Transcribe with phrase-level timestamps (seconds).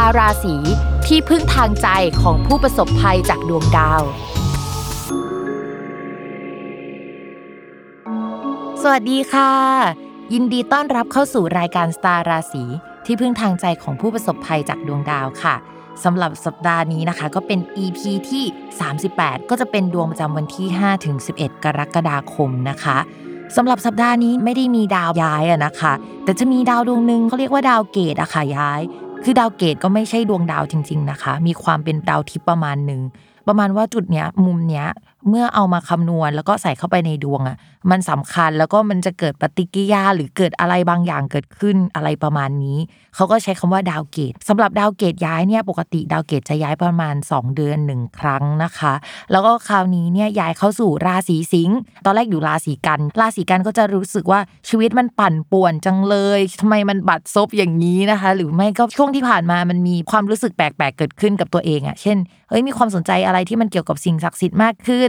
[0.00, 0.56] าราศี
[1.06, 1.88] ที่พึ่งทางใจ
[2.22, 4.02] ของผู้ประสบภัยจากดวงดาว
[8.82, 9.52] สวัสดีค่ะ
[10.32, 12.64] ยินดีต้อนรับเข้าสู่รายการสตาร์ราศี
[13.06, 15.54] ที่พึ่งทางใจของผู้ประสบภัยจากดวงดาวค่ะ
[16.04, 18.00] สำหรับสัปดาห์นี้นะคะ ก็เป็น EP
[18.30, 18.44] ที่
[18.96, 22.98] 38 ก็จะเป็นดวงประจำวันที่5ถึง11 กรกฎาคมนะคะ
[23.56, 25.92] สำหรับสัปดาห์นี้ไม่ได้มีดาวย้ายอะนะคะ
[26.24, 28.80] แต่จะมีดาวดวงหนึ่งเขาเรียกว่าดาวเกตุอะค่ะย้าย
[29.26, 33.00] คือดาวเกตุก็ไม่ใช่ดวงดาวจริง ๆนะคะ มีความเป็นดาวทิพย์ประมาณหนึ่ง
[33.46, 34.86] ประมาณว่าจุดเนี้ยมุมเนี้ย
[35.28, 37.56] เมื่อเอามาคำนวณ แล้วก็ใส่เข้าไปในดวงอะ่ะ
[37.90, 42.78] มันสำคัญแล้วก็มันจะเกิดปฏิกิริยาหรือเกิดอะไรบางอย่างเกิดขึ้นอะไรประมาณนี้
[43.14, 48.94] เขาก็ใช้คำว่าดาวเกตุสำหรับดาวเกตุย้ายเนี่ยปกติดาวเกตุจะย้ายประมาณ 2 เดือนหนึ่งครั้งนะคะ
[49.30, 65.08] แล้วก็คราวนี้เนี่ยย้ายเข้าสู่ราศีสิงห์ตอนแรกอยู่ราศีกัน ราศีกันก็จะรู้สึกว่าชีวิตมันปั่นป่วนจังเลยทำไมมันบัดซบอย่างนี้นะคะ หรือไม่ก็ช่วงที่ผ่านมามันมีความรู้สึกแปลกๆเกิดขึ้นกับตัวเองอะ่ะเช่นเฮ้ยมีความสนใจอะไรที่มันเกี่ยวกับสิ่งศักดิ์สิทธิ์มากขึ้น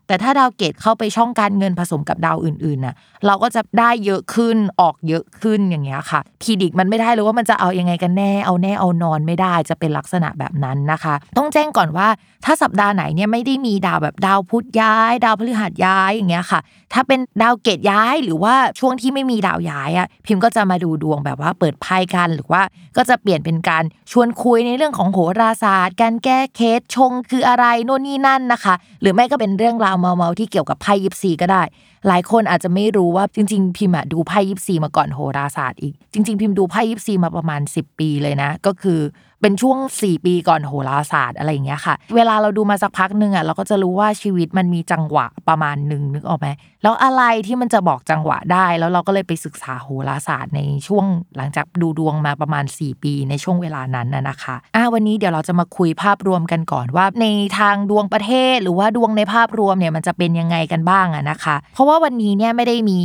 [0.11, 2.95] แต่ถ้าดาวเกตุเข้าไปช่องการเงินผสมกับดาวอื่นๆน่ะ
[3.25, 12.07] เราก็จะได้เยอะขึ้นออกเยอะขึ้นอย่างเงี้ยค่ะ predict มันไม่ได้เลยว่ามันจะเอายังไงกันแน่เอาแน่เอานอนไม่ได้จะเป็นลักษณะแบบนั้นนะคะ ต้องแจ้งก่อนว่า
[12.45, 16.59] ถ้าสัปดาห์ไหนเนี่ยไม่ได้มีดาวแบบดาวพุธย้าย ดาวพฤหัสย้ายอย่างเงี้ยค่ะ
[16.93, 22.61] ถ้าเป็นดาวเกตย้ายหรือว่าช่วงที่ไม่มีดาวย้ายอะพิมพ์ก็จะมาดูดวงแบบว่าเปิดไพ่กันหรือว่า
[22.97, 31.63] ก็จะเปลี่ยนเป็นการชวนคุยในเรื่องของโหราศาสตร์ การแก้เคสชงคืออะไรโน่นนี่นั่นนะคะ หรือไม่ก็เป็นเรื่องราวเมาเมาที่เกี่ยวกับไพ่ยิปซีก็ได้
[32.07, 38.99] หลายคนอาจจะไม่รู้ว่าจริง ๆ พิมพ์ดูไพ่ยิปซีมาก่อนโหราศาสตร์อีก จริง ๆ พิมพ์ดูไพ่ยิปซีมาประมาณ 10 ปีเลยนะ ก็คือ
[39.41, 46.47] เป็นช่วง 4 ปีก่อนโหราศาสตร์อะไรอย่างเงี้ยค่ะ เวลาเราดูมาสักพักหนึ่งอะเราก็จะรู้ว่าชีวิตมันมีจังหวะประมาณหนึ่งนึกออกไหม
[46.83, 51.05] แล้วอะไรที่มันจะบอกจังหวะได้ แล้วเราก็เลยไปศึกษาโหราศาสตร์ในช่วง
[51.37, 57.25] หลังจากดูดวงมาประมาณ 4 ปีในช่วงเวลานั้นน่ะนะคะอ่าวันนี้เดี๋ยวเราจะมาคุยภาพรวมกันก่อนว่า ใน
[57.59, 62.99] ทางดวงประเทศ หรือว่าดวงในภาพรวมเนี่ยมันจะเป็นยังไงกันบ้างอะนะคะ เพราะว่าวันนี้เนี่ยไม่ได้มี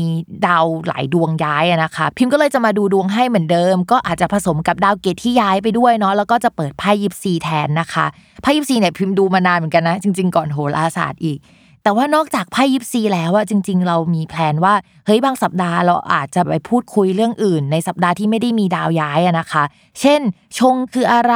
[0.46, 8.06] ดาวหลายดวงย้ายอะนะคะ พิมพ์ก็เลยจะมาดูดวงให้เหมือนเดิม ก็อาจจะผสมกับดาวเกตที่ย้ายไปด้วยเนาะแล้วก็จะเปิดไพ่ยิปซีแทนนะคะ
[8.42, 11.40] ไพ่ยิปซีเนี่ยพิมพ์ดูมานานเหมือนกันนะ จริง ๆ ก่อนโหราศาสตร์อีก
[11.86, 14.74] แต่ว่านอกจากไพ่ยิปซีแล้วอะจริง ๆ เรามีแพลนว่า
[15.06, 19.64] เฮ้ยบางสัปดาห์เราอาจจะไปพูดคุยเรื่องอื่น ในสัปดาห์ที่ไม่ได้มีดาวย้ายอะนะคะ
[20.00, 20.20] เช่น
[20.58, 21.34] ชงคืออะไร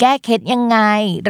[0.00, 0.78] แก้เคล็ดยังไง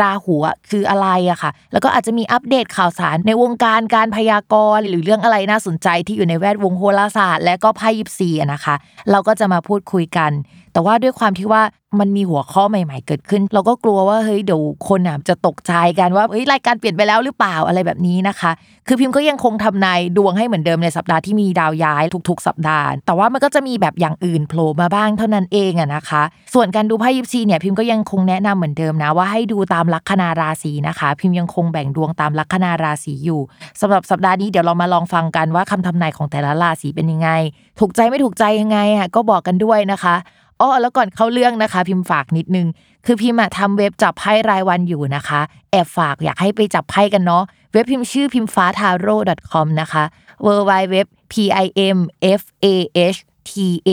[0.00, 0.34] ราหู
[0.70, 8.74] คืออะไรอะค่ะ แล้วก็อาจจะมีอัปเดตข่าวสารในวงการการพยากรณ์หรือเรื่องอะไรน่าสนใจที่อยู่ในแวดวงโหราศาสตร์ และก็ไพ่ยิปซีอะนะคะ
[9.10, 10.30] เราก็จะมาพูดคุยกัน
[10.72, 11.62] แต่ว่าด้วยความที่ว่า
[11.98, 18.50] มันมีหัวข้อใหม่ ๆ เกิดขึ้น เราก็กลัวว่าเฮ้ยเดี๋ยวคนอะจะตกใจกันว่าเฮ้ยรายการเปลี่ยนไปแล้วหรือเปล่าอะไรแบบนี้นะคะ
[18.86, 26.22] คือพิมพ์ก็ยังคงทำนายดวงให้เหมือนเดิมในสัปดาห์ที่มีดาวย้ายทุก ๆ สัปดาห์ แต่ว่ามันก็จะมีแบบอย่างอื่นโผล่มาบ้างเท่านั้นเองอะนะคะ
[26.54, 33.40] ส่วนการดูไพ่ยิปซีเนี่ยพิมพ์ก็ยังคงแนะนำเหมือนเดิมนะว่าให้ดูตามลัคนาราศีนะคะ พิมพ์ยังคงแบ่งดวงตามลัคนาราศีอยู่
[33.80, 37.30] สำหรับสัปดาห์นี้เดี๋ยวเรามาลองฟังกันว่าคำทำนายของแต่ละราศีเป็นยังไง
[37.78, 40.16] ถูกใจไม่ถูกใจยังไงอะก็บอกกันด้วยนะคะ
[40.60, 42.66] อ้อแล้วก่อนเข้าเรื่องนะคะ พิมพ์ฝากนิดนึง
[43.06, 45.40] คือพิมพ์ทำเว็บจับไพ่รายวันอยู่นะคะ
[45.70, 49.16] แอบฝากอยากให้ไปจับไพ่กันเนาะเว็บพิมพ์ชื่อพิมฟ้าทาโร่
[49.50, 50.04] .com นะคะ
[50.46, 50.96] w w w
[51.32, 51.34] p
[51.64, 51.66] i
[51.96, 51.98] m
[52.40, 52.66] f a
[53.14, 53.18] h
[53.50, 53.52] t
[53.88, 53.90] a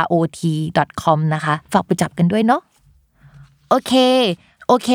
[0.00, 0.40] r o t
[1.02, 2.60] com นะคะ ฝากไปจับกันด้วยเนาะ
[3.68, 3.94] โอเค
[4.68, 4.90] โอเค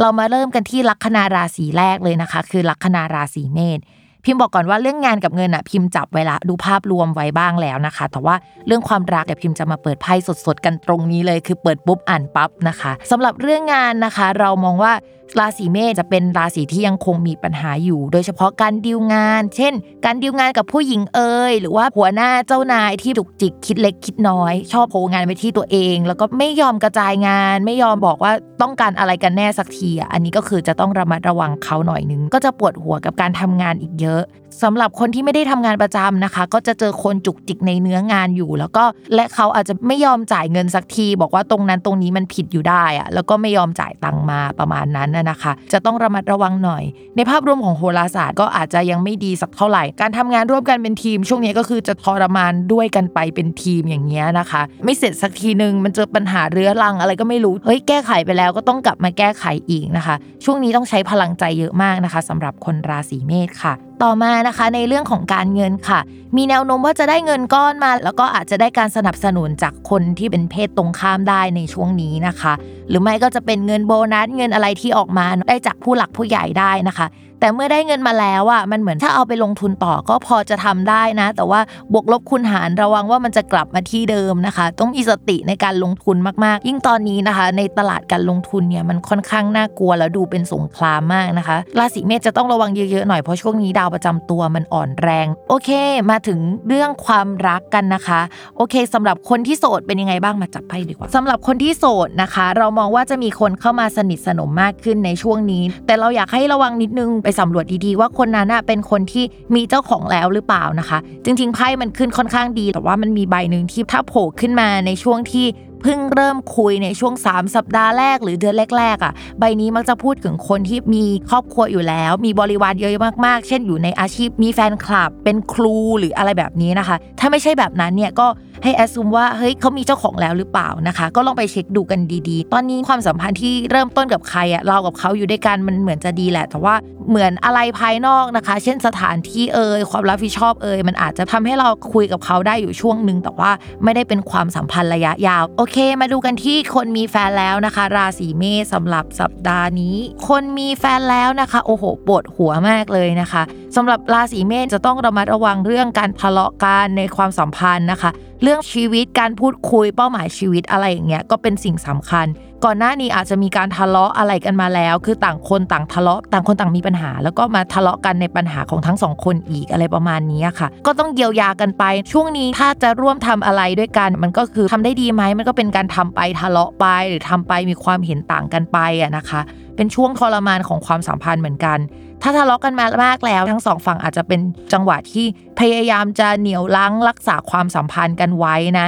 [0.00, 3.80] เรามาเริ่มกันที่ลัคนาราศีแรกเลยนะคะ คือลัคนาราศีเมษ
[4.24, 8.34] พิมพ์บอกก่อนว่าเรื่องงานกับเงินอะพิมพ์จับไว้ละดูภาพรวมไว้บ้างแล้วนะคะ แต่ว่า
[8.66, 10.14] เรื่องความรักเดี๋ยวพิมพ์จะมาเปิดไพ่
[10.46, 14.92] สดๆกันตรงนี้เลย คือเปิดปุ๊บอ่านปั๊บนะคะสำหรับเรื่องงานนะคะ เรามองว่า
[15.38, 19.72] ราศีเมษจะเป็นราศีที่ยังคงมีปัญหาอยู่ โดยเฉพาะการดีลงาน เช่น
[20.04, 28.32] การดีลงานกับผู้หญิงเอ่ยหรือว่าหัวหน้าเจ้านายที่จุกจิกคิดเล็กคิดน้อย ชอบโผงานไปที่ตัวเอง แล้วก็ไม่ยอมกระจายงาน ไม่ยอมบอกว่า
[28.62, 34.22] ต้องการอะไรกันแน่สักทีอะอันนี้ก็คือจะต้องระมัดระวังเขาหน่อยนึงก็จะปวดหัวกับการทำงานอีกเยอะ
[34.62, 38.84] สำหรับคนที่ไม่ได้ทำงานประจำนะคะ ก็จะเจอคนจุกจิกในเนื้องานอยู่ แล้วก็
[39.14, 46.82] และเขาอาจจะไม่ยอมจ่ายเงินสักที บอกว่าตรงนั้นตรงนี้มันผิดอยู่ได้อะแล้วก็ไม่ยอมจ่ายตังมาประมาณนั้นนะคะ จะต้องระมัดระวังหน่อย
[47.16, 60.14] ในภาพรวมของโหราศาสตร์ก็อาจจะยังไม่ดีสักเท่าไหร่ การทำงานร่วมกันเป็นทีม ช่วงนี้ก็คือจะทรมานด้วยกันไปเป็นทีมอย่างเงี้ยนะคะ ไม่เสร็จสักทีนึงมันเจอปัญหาเรื้อรังอะไรก็ไม่รู้เฮ้ยแก้ไขไปแล้วก็ต้องกลับมาแก้ไขอีกนะคะ
[60.44, 66.00] ช่วงนี้ต้องใช้พลังใจเยอะมากนะคะสำหรับคนราศีเมษค่ะ ต่อมานะคะ ในเรื่องของการเงินค่ะ
[66.36, 72.52] มีแนวโน้มว่าจะได้เงินก้อนมา แล้วก็อาจจะได้การสนับสนุนจากคนที่เป็นเพศตรงข้ามได้ในช่วงนี้นะคะ
[72.88, 77.06] หรือไม่ก็จะเป็นเงินโบนัสเงินอะไรที่ออกมาได้จากผู้หลักผู้ใหญ่ได้นะคะ
[77.42, 81.60] แต่เมื่อได้เงินมาแล้วอะมันเหมือนถ้าเอาไปลงทุนต่อก็พอจะทำได้นะ แต่ว่า
[81.92, 95.70] บวกลบคูณหารระวังว่ามันจะกลับมาที่เดิมนะคะ ต้องมีสติในการลงทุนมากๆ ยิ่งตอนนี้นะคะ ในตลาดการลงทุนเนี่ยมันค่อนข้างน่ากลัวแล้วดูเป็นสงครามมากนะคะราศีเมษจะต้องระวังเยอะๆหน่อยเพราะช่วงนี้ดาวประจำตัวมันอ่อนแรง โอเค
[96.10, 98.20] มาถึงเรื่องความรักกันนะคะ
[98.56, 109.24] โอเคสำหรับคนที่โสดเป็นยังไงบ้างมาจับไพ่ดีกว่าสำหรับคนที่โสดนะคะ เรามองว่าจะมีคนเข้ามาสนิทสนมมากขึ้นในช่วงนี้ แต่เราอยากให้ระวังนิดนึงไปสำรวจดีๆ ว่าคนนั้นเป็นคนที่
[109.54, 115.46] มีเจ้าของแล้วหรือเปล่านะคะ จริงๆไพ่มันขึ้นค่อนข้างดี แต่ว่ามันมีใบหนึ่งที่ถ้าโผล่ขึ้นมาในช่วงที่
[115.82, 122.92] เพิ่งเริ่มคุยในช่วง 3 สัปดาห์แรกหรือเดือนแรกๆอะใบนี้มักจะพูดถึงคนที่มีครอบครัวอยู่แล้ว มีบริวารเยอะ
[123.26, 128.26] มากๆ เช่นอยู่ในอาชีพมีแฟนคลับ เป็นครูหรืออะไรแบบนี้นะคะ ถ้าไม่ใช่แบบนั้นเนี่ยก็
[128.62, 136.74] ให้แอสซูมว่าเฮ้ยเขามีเจ้าของแล้วหรือเปล่านะคะ ก็ลองไปเช็คดูกันดีๆ ตอนนี้ความสัมพันธ์ที่เริ่มต้นกับใครอะเรากับเขาอยู่ด้วยกันมันเหมือนจะดีแหละ แต่ว่า
[137.08, 143.50] เหมือนอะไรภายนอกนะคะ เช่นสถานที่เอ่ยความรับผิดชอบเอ่ยมันอาจจะทำให้เราคุยกับเขาได้อยู่ช่วงหนึ่งแต่ว่า
[143.84, 149.96] ไม่ได้เป็นความสัมพันธ์ระยะยาว โอเค มาดูกันที่คนมีแฟนแล้วนะคะ ราศีเมษสำหรับสัปดาห์นี้
[150.28, 153.42] คนมีแฟนแล้วนะคะ โอ้โหปวดหัวมากเลยนะคะ
[153.76, 158.10] สำหรับราศีเมษจะต้องระมัดระวังเรื่องการทะเลาะกันในความสัมพันธ์นะคะ
[158.42, 162.26] เรื่องชีวิตการพูดคุยเป้าหมายชีวิตอะไรอย่างเงี้ยก็เป็นสิ่งสำคัญ
[162.64, 179.40] ก่อนหน้านี้อาจจะมีการทะเลาะอะไรกันมาแล้ว คือต่างคนต่างทะเลาะต่างคนต่างมีปัญหา แล้วก็มาทะเลาะกันในปัญหาของทั้งสองคนอีกอะไรประมาณนี้ค่ะ ก็ต้องเยียวยากันไป ช่วงนี้ถ้าจะร่วมทำอะไรด้วยกัน มันก็คือทำได้ดีไหมมันก็เป็นการทำไปทะเลาะไปหรือทำไปมีความเห็นต่างกันไปอะนะคะ
[179.76, 181.78] เป็นช่วงทรมานของความสัมพันธ์เหมือนกัน
[182.22, 184.40] ถ้าทะเลาะกันมามากแล้ว ทั้งสองฝั่งอาจจะเป็น
[184.72, 185.26] จังหวะที่
[185.60, 188.86] พยายามจะเหนียวลังรักษาความสัมพันธ์กันไว้นะ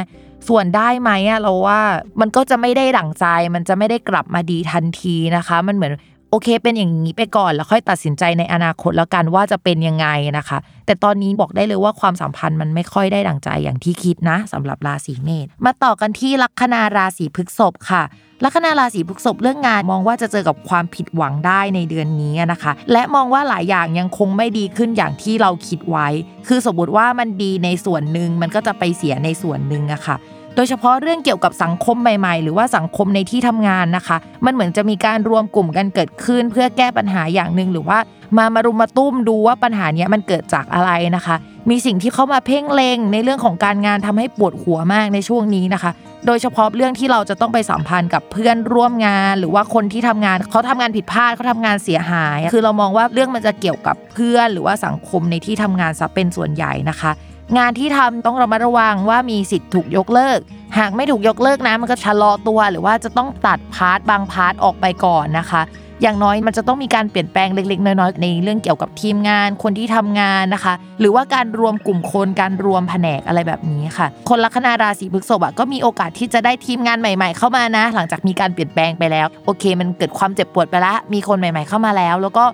[0.48, 1.80] ส่วนได้ไหมอะเราว่า
[2.20, 5.92] มันก็จะไม่ได้ดั่งใจ มันจะไม่ได้กลับมาดีทันทีนะคะ มันเหมือน
[6.30, 10.06] โอเคเป็นอย่างนี้ไปก่อนแล้วค่อยตัดสินใจในอนาคตแล้วกันว่าจะเป็นยังไง
[10.38, 18.04] นะคะ แต่ตอนนี้บอกได้เลยว่าความสัมพันธ์มันไม่ค่อยได้ดั่งใจอย่างที่คิดนะสำหรับราศีเมษมาต่อกันที่ลัคนาราศีพฤษภค่ะ
[18.44, 26.08] ลัคนาราศีพฤษภเรื่องงานมองว่าจะเจอกับความผิดหวังได้ในเดือนนี้นะคะ และมองว่าหลายอย่างยังคงไม่ดีขึ้นอย่างที่เราคิดไว้
[26.48, 30.16] คือสมมติว่ามันดีในส่วนหนึ่งมันก็จะไปเสียในส่วนหนึ่งอะค่ะ
[30.56, 37.98] โดยเฉพาะเรื่องเกี่ยวกับสังคมใหม่ ๆ หรือว่าสังคมในที่ทำงานนะคะ มันเหมือนจะมีการรวมกลุ่มกันเกิดขึ้น เพื่อแก้ปัญหาอย่างหนึ่งหรือว่า
[38.36, 41.36] มามารุมมาตุ้มดูว่าปัญหานี้มันเกิดจากอะไรนะคะ
[41.70, 45.90] มีสิ่งที่เข้ามาเพ่งเล็งในเรื่องของการงานทำให้ปวดหัวมากในช่วงนี้นะคะ
[46.26, 57.10] โดยเฉพาะเรื่องที่เราจะต้องไปสัมพันธ์กับเพื่อนร่วมงาน หรือว่าคนที่ทำงานเขาทำงานผิดพลาดเขาทำงานเสียหาย คือเรามองว่าเรื่องมันจะเกี่ยวกับเพื่อน หรือว่าสังคมในที่ทำงานซะเป็นส่วนใหญ่นะคะ
[57.58, 60.38] งานที่ทำต้องระมัดระวังว่ามีสิทธิ์ถูกยกเลิก
[60.78, 65.62] หากไม่ถูกยกเลิกนะมันก็ชะลอตัว หรือว่าจะต้องตัด part บาง part ออกไปก่อนนะคะ
[66.02, 82.44] อย่างน้อยมันจะต้องมีการเปลี่ยนแปลงเล็กๆ น้อยๆในเรื่องเกี่ยวกับทีมงาน คนที่ทำงานนะคะ หรือว่าการรวมกลุ่มคนการรวมแผนกอะไรแบบนี้ค่ะ คนลัคนาราศีพฤษภอะก็มีโอกาสที่จะได้ทีมงานใหม่ ๆ เข้ามานะ หลังจากมีการเปลี่ยนแปลงไปแล้ว โอเค มันเกิดความเจ็บปวดไปละมีคนใหม่ ๆเข้ามาแล้ว แล้วก็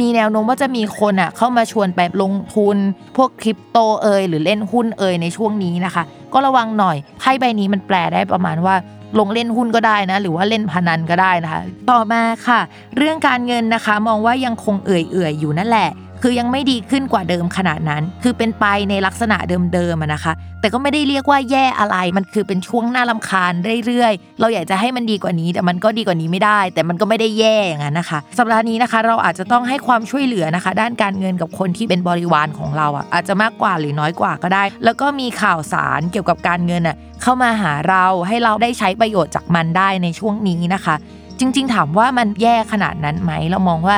[0.00, 2.76] มีแนวโน้มว่าจะมีคนอะเข้ามาชวนไปลงทุน
[3.16, 8.74] พวกคริปโตเอยหรือเล่นหุ้นเอยในช่วงนี้นะคะ ก็ระวังหน่อยไพ่ใบนี้มันแปลได้ประมาณว่า
[9.18, 11.60] ลงเล่นหุ้นก็ได้นะ หรือว่าเล่นพนันก็ได้นะคะ
[11.90, 12.60] ต่อมาค่ะ
[12.96, 15.90] เรื่องการเงินนะคะ มองว่ายังคงเอื่อยๆอยู่นั่นแหละ
[16.22, 19.36] คือยังไม่ดีขึ้นกว่าเดิมขนาดนั้น คือเป็นไปในลักษณะ
[19.74, 23.52] เดิมๆนะคะ แต่ก็ไม่ได้เรียกว่าแย่อะไรมันคือเป็นช่วงหน้าลำคาญ
[23.86, 40.94] เรื่อยๆ เราอยากจะให้มันดีกว่านี้แต่มันก็ดีกว่านี้ไม่ได้ แต่มันก็ไม่ได้แย่อย่างนั้นนะคะ สัปดาห์นี้นะคะ เราอาจจะต้องให้ความช่วยเหลือนะคะ ด้านการเงินกับคนที่เป็นบริวารของเราอะอาจจะมากกว่าหรือน้อยกว่าก็ได้ แล้วก็มีข่าวสารเกี่ยวกับการเงินอะเข้ามาหาเราให้เราได้ใช้ประโยชน์จากมันได้ในช่วงนี้นะคะ
[41.40, 43.96] จริง ๆ ถามว่ามันแย่ขนาดนั้นไหมเรามองว่า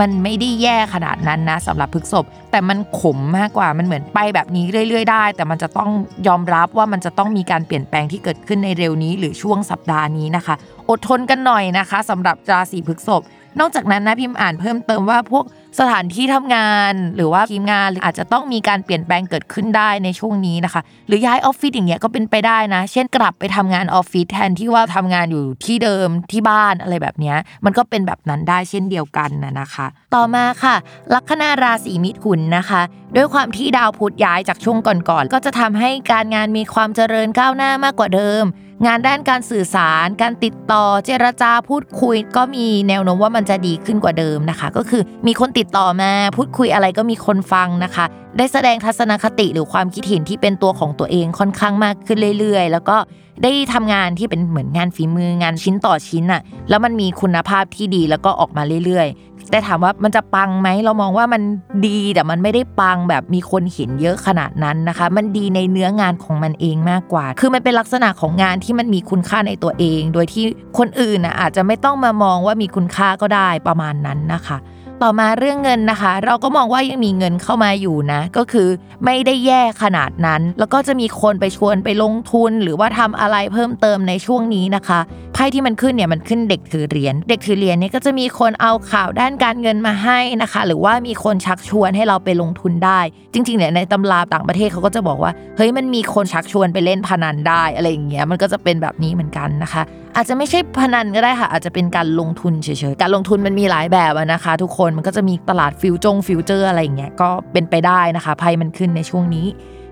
[0.00, 5.90] มันไม่ได้แย่ขนาดนั้นนะสำหรับพฤกษบแต่มันขมมากกว่ามันเหมือนไปแบบนี้เรื่อย ๆ ได้ แต่มันจะต้อง
[6.28, 10.54] ยอมรับว่ามันจะต้องมีการเปลี่ยนแปลงที่เกิดขึ้นในเร็วนี้ หรือช่วงสัปดาห์นี้นะคะ
[10.90, 13.22] อดทนกันหน่อยนะคะสำหรับราศีพฤกษภ
[13.60, 15.44] นอกจากนั้นนะพิมพ์อ่านเพิ่มเติมว่าพวก
[15.80, 30.74] สถานที่ทำงาน หรือว่าทีมงานอาจจะต้องมีการเปลี่ยนแปลงเกิดขึ้นได้ในช่วงนี้นะคะ หรือย้ายออฟฟิศอย่างเงี้ยก็เป็นไปได้นะ เช่นกลับไปทำงานออฟฟิศแทนที่ว่าทำงานอยู่ที่เดิมที่บ้านอะไรแบบเนี้ยมันก็เป็นแบบนั้นได้เช่นเดียวกันนะนะคะ ต่อมาค่ะ
[31.14, 32.82] ลัคนาราศีมิถุนนะคะ
[33.16, 38.44] ด้วยความที่ดาวพุธย้ายจากช่วงก่อนๆก็จะทำให้การงานมีความเจริญก้าวหน้ามากกว่าเดิม
[38.86, 48.04] งานด้านการสื่อสาร การติดต่อเจรจาพูดคุย ก็มีแนวโน้มว่ามันจะดีขึ้นกว่าเดิมนะคะ ก็คือมีคนติดต่อมาพูดคุยอะไรก็มีคนฟังนะคะ
[48.38, 52.96] ได้แสดงทัศนคติหรือความคิดเห็นที่เป็นตัวของตัวเองค่อนข้างมากขึ้นเรื่อยๆ แล้วก็
[53.42, 61.42] ได้ทำงานที่เป็นเหมือนงานฝีมืองานชิ้นต่อชิ้นอะแล้วมันมีคุณภาพที่ดีแล้วก็ออกมาเรื่อยๆ แต่ถามว่ามันจะปังไหมเรามองว่ามัน
[61.86, 70.44] ดีแต่มันไม่ได้ปังแบบมีคนเห็นเยอะขนาดนั้นนะคะ มันดีในเนื้องานของมันเองมากกว่า คือมันเป็นลักษณะของงานที่มันมีคุณค่าในตัวเอง โดยที่
[70.78, 74.58] คนอื่นนะอาจจะไม่ต้องมามองว่ามีคุณค่าก็ได้ประมาณนั้นนะคะ
[75.02, 78.68] ต่อมาเรื่องเงินนะคะ เราก็มองว่ายังมีเงินเข้ามาอยู่นะ ก็คือ
[79.04, 85.00] ไม่ได้แย่ขนาดนั้น แล้วก็จะมีคนไปชวนไปลงทุน หรือว่าทำอะไรเพิ่มเติมในช่วงนี้นะคะ
[85.32, 93.00] ไพ่ที่มันขึ้นเนี่ยมันขึ้นเด็กถือเหรียญเด็กถือเหรียญเนี่ยก็จะมีคนเอาข่าวด้านการเงินมาให้นะคะ หรือว่ามีคนชักชวนให้เราไปลงทุนได้
[93.34, 99.82] จริงๆเนี่ยในตำราต่างประเทศเขาก็จะบอกว่าเฮ้ยมันมีคนชักชวนไปเล่นพนันได้อะไรอย่างเงี้ยมันก็จะเป็นแบบนี้เหมือนกันนะคะ
[100.16, 109.46] อาจจะไม่ใช่พนันก็ได้ค่ะ อาจจะเป็นการลงทุนเฉยๆการลงทุนมันมีหลายแบบนะคะ ทุกคนมันก็จะมีตลาดฟิวจงฟิวเจอร์อะไรอย่างเงี้ยก็เป็นไปได้นะคะไพ่มันขึ้นในช่วงนี้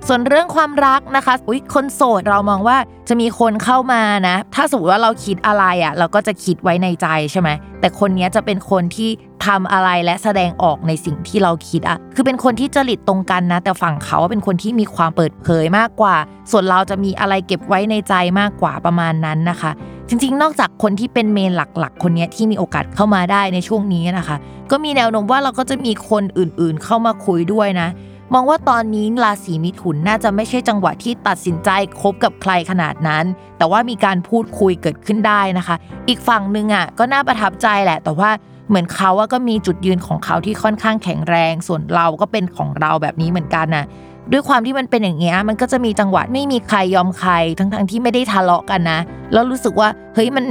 [0.08, 2.76] ส่วนเรื่องความรักนะคะอุ๊ยคนโสดเรามองว่า
[3.08, 7.48] จะมีคนเข้ามานะ ถ้าสมมติว่าเราคิดอะไรอะ่ะ เราก็จะคิดไว้ในใจใช่ไหม
[7.80, 9.10] แต่คนนี้จะเป็นคนที่
[9.46, 16.16] ทำอะไรและแสดงออกในสิ่งที่เราคิดอะคือเป็นคนที่จริตตรงกันนะ แต่ฝั่งเขาเป็นคนที่มีความเปิดเผยมากกว่า
[16.50, 19.70] ส่วนเราจะมีอะไรเก็บไว้ในใจมากกว่าประมาณนั้นนะคะ
[20.08, 24.36] จริงๆ นอกจากคนที่เป็นเมนหลักๆ คนนี้ที่มีโอกาสเข้ามาได้ในช่วงนี้นะคะ
[24.70, 27.88] ก็มีแนวโน้มว่าเราก็จะมีคนอื่นๆ เข้ามาคุยด้วยนะ
[28.34, 31.70] มองว่าตอนนี้ราศีมิถุนน่าจะไม่ใช่จังหวะที่ตัดสินใจ
[32.00, 33.24] คบกับใครขนาดนั้น
[33.58, 35.76] แต่ว่ามีการพูดคุยเกิดขึ้นได้นะคะ
[36.08, 38.30] อีกฝั่งหนึ่งอะก็น่าประทับใจแหละ แต่ว่า
[38.68, 43.84] เหมือนเขาก็มีจุดยืนของเขาที่ค่อนข้างแข็งแรง ส่วนเราก็เป็นของเราแบบนี้เหมือนกันน่ะ
[44.32, 49.00] ด้วยความที่มันเป็นอย่างเงี้ยมันก็จะมีจังหวะไม่มีใครยอมใครทั้งๆที่ไม่ได้ทะเลาะกันนะ
[49.32, 50.44] แล้วรู้สึกว่าเฮ้ยมัน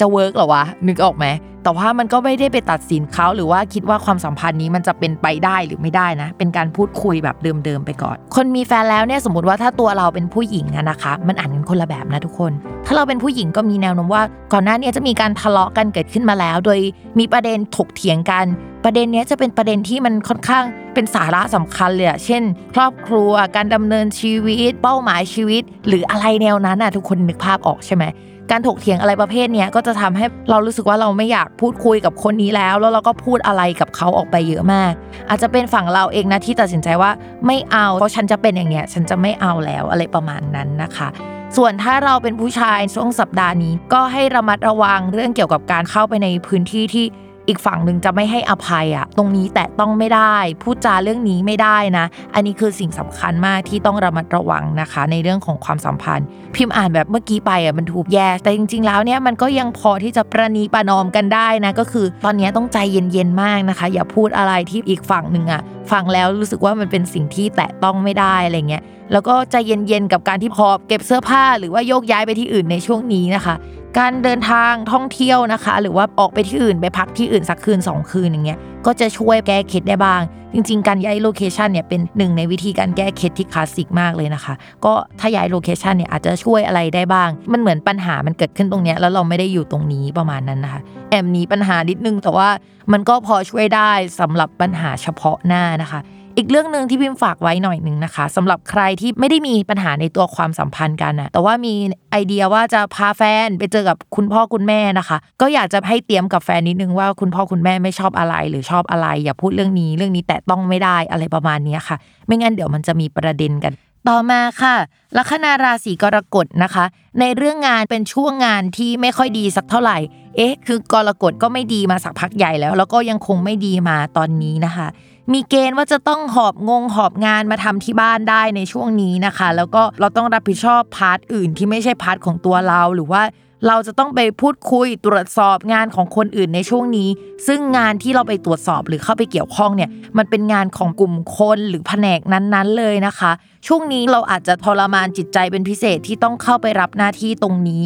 [0.00, 1.26] จะเวิร์กหรอวะนึกออกไหม
[1.62, 12.52] แต่ว่ามันก็ไม่ได้ไปตัดสินเขาหรือว่าคิดว่าความสัมพันธ์นี้มันจะเป็นไปได้หรือไม่ได้นะ เป็นการพูดคุยแบบเดิมๆไปก่อน คนมีแฟนแล้วเนี่ยสมมติว่าถ้าตัวเราเป็นผู้หญิงอะนะคะ มันอ่านกันคนละแบบนะทุกคน
[12.86, 14.22] ถ้าเราเป็นผู้หญิงก็มีแนวโน้มว่า
[14.52, 16.78] ก่อนหน้านี้จะมีการทะเลาะกันเกิดขึ้นมาแล้ว โดย
[17.18, 18.44] มีประเด็นถกเถียงกัน
[18.84, 22.42] ประเด็นนี้จะเป็นประเด็นที่มันค่อนข้างเป็นสาระสำคัญเลยอะเช่น
[22.74, 28.04] ครอบครัวการดำเนินชีวิต เป้าหมายชีวิต หรืออะไรแนวนั้นอะทุกคนนึกภาพออกใช่ไหม
[28.50, 34.92] การถกเถียงอะไรประเภทเนี้ยก็จะทำให้เรารู้สึกว่าเราไม่อยากพูดคุยกับคนนี้แล้ว แล้วเราก็พูดอะไรกับเขาออกไปเยอะมาก
[35.28, 37.10] อาจจะเป็นฝั่งเราเองนะที่ตัดสินใจว่า
[37.46, 41.08] ไม่เอาเพราะฉันจะเป็นอย่างเงี้ยฉันจะไม่เอาแล้วอะไรประมาณนั้นนะคะ
[41.56, 47.04] ส่วนถ้าเราเป็นผู้ชายช่วงสัปดาห์นี้ก็ให้ระมัดระวังเรื่องเกี่ยวกับการเข้าไปในพื้นที่ที่
[47.48, 65.60] อีกฝั่งหนึ่งจะไม่ให้อภัยอะตรงนี้แตะต้องไม่ได้ พูดจาเรื่องนี้ไม่ได้นะ อันนี้คือสิ่งสำคัญมากที่ต้องระมัดระวังนะคะ ในเรื่องของความสัมพันธ์ พิมพ์อ่านแบบเมื่อกี้ไปอะมันถูกแย่แต่จริง ๆ แล้วเนี่ยมันก็ยังพอที่จะประนีประนอมกันได้นะก็คือ ตอนนี้ต้องใจเย็นๆมากนะคะ อย่าพูดอะไรที่อีกฝั่งหนึ่งอะ
[65.90, 73.54] ฟังแล้วรู้สึกว่ามันเป็นสิ่งที่แตะต้องไม่ได้อะไรเงี้ยแล้วก็ใจเย็นๆกับการที่พอเก็บเสื้อผ้าหรือว่าโยกย้ายไปที่อื่นในช่วงนี้นะคะ
[73.98, 80.20] การเดินทางท่องเที่ยวนะคะ หรือว่าออกไปที่อื่นไปพักที่อื่นสักคืน 2 คืนอย่างเงี้ยก็จะช่วยแก้เคล็ดได้บ้าง
[80.54, 92.48] จริง ๆ การย้าย location เนี่ยเป็นหนึ่งในวิธีการแก้เคล็ดที่คลาสสิกมากเลยนะคะ ก็ถ้าย้าย location เนี่ยอาจจะช่วยอะไรได้บ้าง มันเหมือนปัญหามันเกิดขึ้นตรงเนี้ยแล้วเราไม่ได้อยู่ตรงนี้ประมาณนั้นนะคะ แอบหนีปัญหานิดนึงแต่ว่า
[92.92, 96.00] มันก็พอช่วยได้สำหรับปัญหาเฉพาะหน้านะคะ
[96.38, 101.74] อีกเรื่องหนึ่งที่พิมฝากไว้หน่อยหนึ่งนะคะสำหรับใครที่ไม่ได้มีปัญหาในตัวความสัมพันธ์กันนะแต่ว่ามี
[102.10, 113.72] ไอเดียว่าจะพาแฟนไปเจอกับคุณพ่อคุณแม่นะคะ ก็อยากจะให้เตรียมกับแฟนนิดนึงว่าคุณพ่อคุณแม่ไม่ชอบอะไรหรือชอบอะไร อย่าพูดเรื่องนี้เรื่องนี้แตะต้องไม่ได้อะไรประมาณนี้ค่ะ ไม่งั้นเดี๋ยวมันจะมีประเด็นกัน
[114.08, 114.74] ต่อมาค่ะ
[115.16, 116.84] ลัคนาราศีกรกฎนะคะ
[117.20, 119.98] ในเรื่องงานเป็นช่วงงานที่ไม่ค่อยดีสักเท่าไหร่
[120.36, 124.86] เอ๊ะ คือกรกฎก็ไม่ดีมาสักพักใหญ่แล้ว แล้วก็ยังคงไม่ดีมาตอนนี้นะคะ
[125.32, 133.22] มีเกณฑ์ว่าจะต้องหอบงงหอบงานมาทำที่บ้านได้ในช่วงนี้นะคะ แล้วก็เราต้องรับผิดชอบ part อื่นที่ไม่ใช่ part ของตัวเราหรือว่า
[133.66, 137.08] เราจะต้องไปพูดคุยตรวจสอบงานของคนอื่นในช่วงนี้
[137.46, 143.32] ซึ่งงานที่เราไปตรวจสอบหรือเข้าไปเกี่ยวข้องเนี่ย มันเป็นงานของกลุ่มคนหรือแผนกนั้นๆเลยนะคะ
[143.66, 147.82] ช่วงนี้เราอาจจะทรมานจิตใจเป็นพิเศษที่ต้องเข้าไปรับหน้าที่ตรงนี้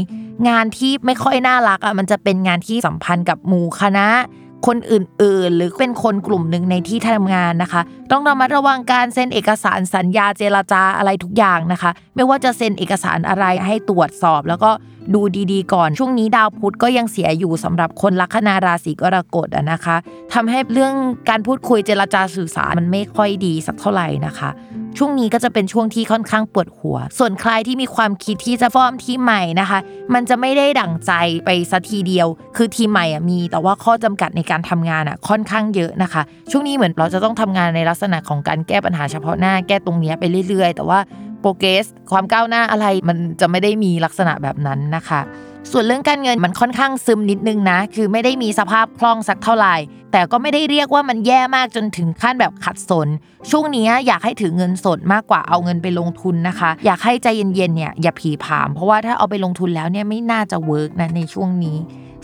[0.49, 4.09] งานที่ไม่ค่อยน่ารักอะมันจะเป็นงานที่สัมพันธ์กับหมู่คณะ
[4.67, 14.71] คนอื่นๆ หรือเป็นคนกลุ่มหนึ่งในที่ทำงานนะคะ ต้องระมัดระวังการเซ็นเอกสารสัญญาเจรจาอะไรทุกอย่างนะคะ ไม่ว่าจะเซ็นเอกสารอะไรให้ตรวจสอบ แล้วก็
[15.15, 15.21] ดู
[15.53, 19.97] ดีๆ ก่อนช่วงนี้ดาวพุธก็ยังเสียอยู่สำหรับคนลัคนาราศีกรกฎอะนะคะ
[20.35, 20.95] ทำให้เรื่อง
[21.29, 24.51] การพูดคุยเจรจาสื่อสารมันไม่ค่อยดีสักเท่าไหร่นะคะ
[24.99, 29.79] ช่วงนี้ก็จะเป็นช่วงที่ค่อนข้างปวดหัว ส่วนใครที่มีความคิดที่จะฟอร์มทีมใหม่นะคะ
[30.15, 31.13] มันจะไม่ได้ดั่งใจ
[31.45, 32.27] ไปสัทีเดียว
[32.57, 40.99] คือทีใหม่อะมี แต่ว่าข้อจำกัดในการทำงานอะค่อนข้างเยอะนะคะ ช่วงนี้เหมือนเราจะต้องทำงานในลักษณะของการแก้ปัญหาเฉพาะหน้าแก้ตรงนี้ไปเรื่อยๆ แต่ว่า
[41.41, 45.21] โปรเกรสความก้าวหน้าอะไรมันจะไม่ได้มีลักษณะแบบนั้นนะคะ
[45.71, 49.77] ส่วนเรื่องการเงินมันค่อนข้างซึมนิดนึงนะ คือไม่ได้มีสภาพคล่องสักเท่าไหร่
[50.13, 53.09] แต่ก็ไม่ได้เรียกว่ามันแย่มากจนถึงขั้นแบบขัดสน
[53.51, 61.77] ช่วงนี้อยากให้ถือเงินสดมากกว่าเอาเงินไปลงทุนนะคะ อยากให้ใจเย็นๆเนี่ยอย่าผีผาม เพราะว่าถ้าเอาไปลงทุนแล้วเนี่ยไม่น่าจะเวิร์กนะในช่วงนี้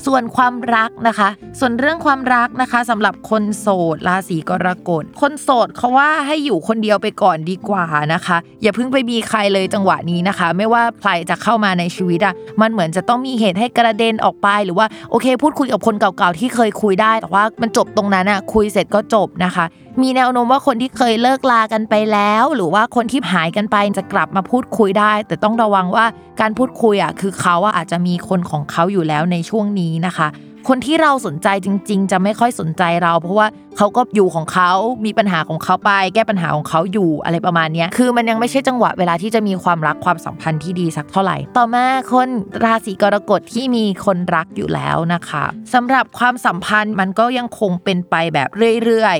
[0.06, 1.28] ส่วนความรักนะคะ
[1.60, 7.84] ส่วนเรื่องความรักนะคะสำหรับคนโสดราศีกรกฎ คนโสดเขาว่าให้อยู่คนเดียวไปก่อนดีกว่า
[8.14, 19.64] นะคะ อย่าเพิ่งไปมีใครเลยจังหวะนี้นะคะ ไม่ว่าใครจะเข้ามาในชีวิตอะมันเหมือนจะต้องมีเหตุให้กระเด็นออกไปหรือว่าโอเค พูดคุยกับคนเก่าๆที่เคยคุยได้ แต่ว่ามันจบตรงนั้นอะคุยเสร็จก็จบนะคะ
[20.02, 26.04] มีแนวโน้มว่าคนที่เคยเลิกลากันไปแล้ว หรือว่าคนที่หายกันไปจะกลับมาพูดคุยได้ แต่ต้องระวังว่า
[26.40, 30.28] การพูดคุยอะคือเขาอะอาจจะมีคนของเขาอยู่แล้วในช่วงนี้นะคะ
[30.68, 34.70] คนที่เราสนใจจริง ๆ จะไม่ค่อยสนใจเรา เพราะว่าเขาก็อยู่ของเขา
[35.04, 42.28] มีปัญหาของเขาไป แก้ปัญหาของเขาอยู่อะไรประมาณนี้คือมันยังไม่ใช่จังหวะเวลาที่จะมีความรักความสัมพันธ์ที่ดีสักเท่าไหร่ ต่อมาคน
[42.64, 48.48] ราศีกรกฎที่มีคนรักอยู่แล้วนะคะสำหรับความสัมพันธ์มันก็ยังคงเป็นไปแบบ
[48.84, 49.18] เรื่อย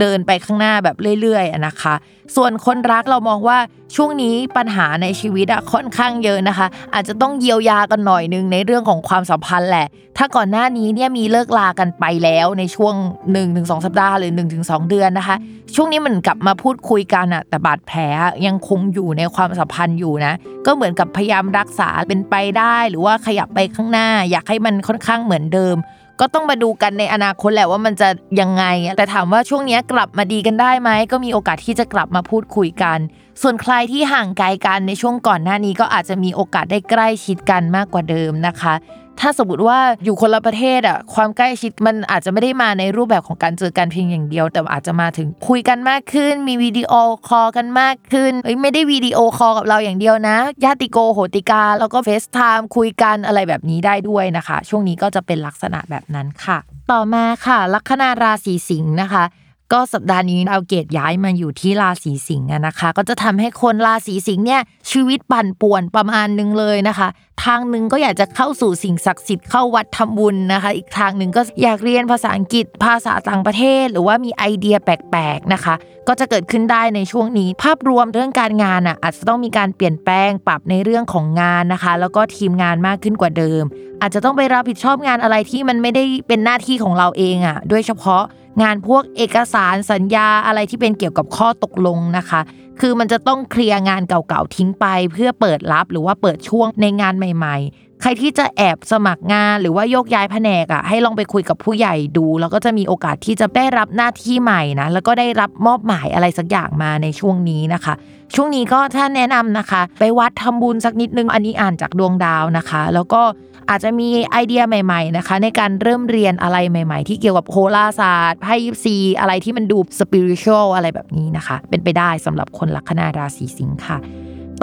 [0.00, 1.94] เดินไปข้างหน้าแบบเรื่อยๆนะคะ
[2.36, 3.58] ส่วนคนรักเรามองว่า
[3.96, 9.86] ช่วงนี้ปัญหาในชีวิตอะค่อนข้างเยอะนะคะ อาจจะต้องเยียวยากันหน่อยนึงในเรื่องของความสัมพันธ์แหละ
[10.18, 15.36] ถ้าก่อนหน้านี้เนี่ยมีเลิกลากันไปแล้วในช่วง1นถึงสสัปดาห์หรือ1นถึงสเดือนนะคะ
[15.74, 18.00] ช่วงนี้มันกลับมาพูดคุยกันอะแต่บาดแผล
[18.46, 20.32] ยังคงอยู่ในความสัมพันธ์อยู่นะ
[20.66, 25.76] ก็เหมือนกับพยายามรักษาเป็นไปได้ หรือว่าขยับไปข้างหน้า อยากให้มันค่อนข้างเหมือนเดิม
[26.20, 28.08] ก็ต้องมาดูกันในอนาคตแหละว่ามันจะ
[28.40, 28.64] ยังไง
[28.96, 32.98] แต่ถามว่าช่วงนี้กลับมาดีกันได้ไหมก็มีโอกาสที่จะกลับมาพูดคุยกัน
[33.42, 38.74] ส่วนใครที่ห่างไกลกันในช่วงก่อนหน้านี้ก็อาจจะมีโอกาสได้ใกล้ชิดกันมากกว่าเดิมนะคะ
[39.20, 46.92] ถ้าสมมติว่าอยู่คนละประเทศอะความใกล้ชิดมันอาจจะไม่ได้มาในรูปแบบของการเจอกันเพียงอย่างเดียว แต่อาจจะมาถึงคุยกันมากขึ้น มีวิดีโอ
[47.28, 56.58] คอลกันมากขึ้นเอ้ยไม่ได้วิดีโอคอลกับเราอย่างเดียวนะ ญาติโกโหติกา แล้วก็ FaceTime คุยกันอะไรแบบนี้ได้ด้วยนะคะ ช่วงนี้ก็จะเป็นลักษณะแบบนั้นค่ะ
[56.92, 59.24] ต่อมาค่ะ ลัคนาราศีสิงห์นะคะ
[59.72, 67.08] ก็สัปดาห์นี้ดาวเกตุย้ายมาอยู่ที่ราศีสิงห์นะคะ ก็จะทำให้คนราศีสิงห์เนี่ยชีวิตปั่นป่วนประมาณนึงเลยนะคะ
[67.42, 75.74] ทางหนึ่งก็อยากจะเข้าสู่สิ่งศักดิ์สิทธิ์เข้าวัดทำบุญนะคะ อีกทางหนึ่งก็อยากเรียนภาษาอังกฤษภาษาต่างประเทศ หรือว่ามีไอเดียแปลกๆนะคะ
[76.08, 83.62] ก็จะเกิดขึ้นได้ในช่วงนี้ ภาพรวมเรื่องการงานอะอาจจะต้องมีการเปลี่ยนแปลงปรับในเรื่องของงานนะคะ แล้วก็ทีมงานมากขึ้นกว่าเดิม
[84.00, 88.22] อาจจะต้องไปรับผิดชอบงานอะไรที่มันไม่ได้เป็นหน้าที่ของเราเองอะโดยเฉพาะ
[88.62, 92.40] งานพวกเอกสารสัญญาอะไรที่เป็นเกี่ยวกับข้อตกลงนะคะ
[92.80, 107.94] คือมันจะต้องเคลียร์งานเก่าๆทิ้งไป เพื่อเปิดรับหรือว่าเปิดช่วงในงานใหม่ๆ ใครที่จะแอบสมัครงานหรือว่าโยกย้ายแผนกอะให้ลองไปคุยกับผู้ใหญ่ดู แล้วก็จะมีโอกาสที่จะได้รับหน้าที่ใหม่นะแล้วก็ได้รับมอบหมายอะไรสักอย่างมาในช่วงนี้นะคะ
[108.34, 113.22] ช่วงนี้ก็ถ้าแนะนำนะคะ ไปวัดทำบุญสักนิดนึงอันนี้อ่านจากดวงดาวนะคะ แล้วก็
[113.70, 123.98] อาจจะมีไอเดียใหม่ ๆนะคะ ในการเริ่มเรียนอะไรใหม่ ๆ ที่เกี่ยวกับโหราศาสตร์ไพ่ยิปซีอะไรที่มันดูสปิริตชัลอะไรแบบนี้นะคะ เป็นไปได้สำหรับคนลัคนาราศีสิงค์ค่ะ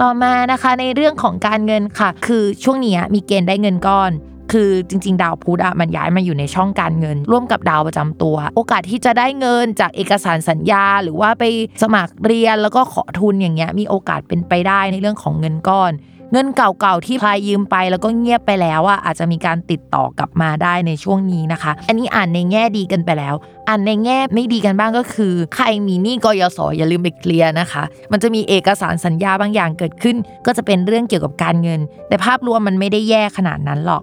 [0.00, 4.10] ต่อมานะคะในเรื่องของการเงินค่ะ คือช่วงนี้มีเกณฑ์ได้เงินก้อน
[4.52, 11.44] คือจริง ๆ ดาวพุธอะมันย้ายมาอยู่ในช่องการเงิน ร่วมกับดาวประจำตัว โอกาสที่จะได้เงินจากเอกสารสัญญา หรือว่าไป
[11.82, 15.92] สมัครเรียนแล้วก็ขอทุนอย่างเงี้ยมีโอกาสเป็นไปได้ในเรื่องของเงินก้อน
[16.32, 23.34] เงินเก่าๆที่พายยืมไปแล้วก็เงียบไปแล้วอะอาจจะมีการติดต่อกลับมาได้ในช่วงนี้นะคะ อันนี้อ่านในแง่ดีกันไปแล้ว
[23.68, 30.16] อ่านในแง่ไม่ดีกันบ้างก็คือ ใครมีหนี้กยศอย่าลืมไปเคลียร์นะคะ มันจะมีเอกสารสัญญาบางอย่างเกิดขึ้น
[30.46, 34.02] ก็จะเป็นเรื่องเกี่ยวกับการเงิน แต่ภาพรวมมันไม่ได้แย่ขนาดนั้นหรอก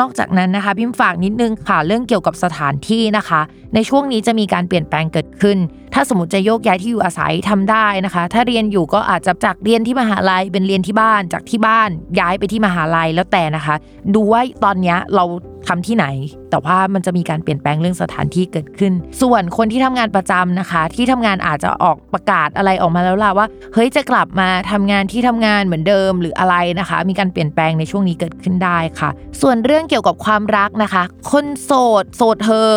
[0.00, 3.40] นอกจากนั้นนะคะพิมฝากนิดนึงค่ะเรื่องเกี่ยวกับสถานที่นะคะ
[3.74, 5.58] ในช่วงนี้จะมีการเปลี่ยนแปลงเกิดขึ้น
[5.94, 13.74] ถ้าสมมติจะโยกย้ายที่อยู่อาศัยทำได้นะคะ ถ้าเรียนอยู่ก็อาจจะจากเรียนที่มหาลัยเป็นเรียนที่บ้านจากที่บ้านย้ายไปที่มหาลัยแล้วแต่นะคะ
[14.14, 15.24] ดูว่าตอนนี้เรา
[15.68, 16.06] ทำที่ไหน
[16.50, 32.72] แต่ว่ามันจะมีการเปลี่ยนแปลงเรื่องสถานที่เกิดขึ้น ส่วนคนที่ทำงานประจำนะคะ ที่ทำงานอาจจะออกประกาศอะไรออกมาแล้วล่ะว่า เฮ้ยจะกลับมาทำงานที่ทำงานเหมือนเดิมหรืออะไรนะคะ มีการเปลี่ยนแปลงในช่วงนี้เกิดขึ้นได้ค่ะ ส่วนเรื่องเกี่ยวกับความรักนะคะ คนโสดโสดเธอ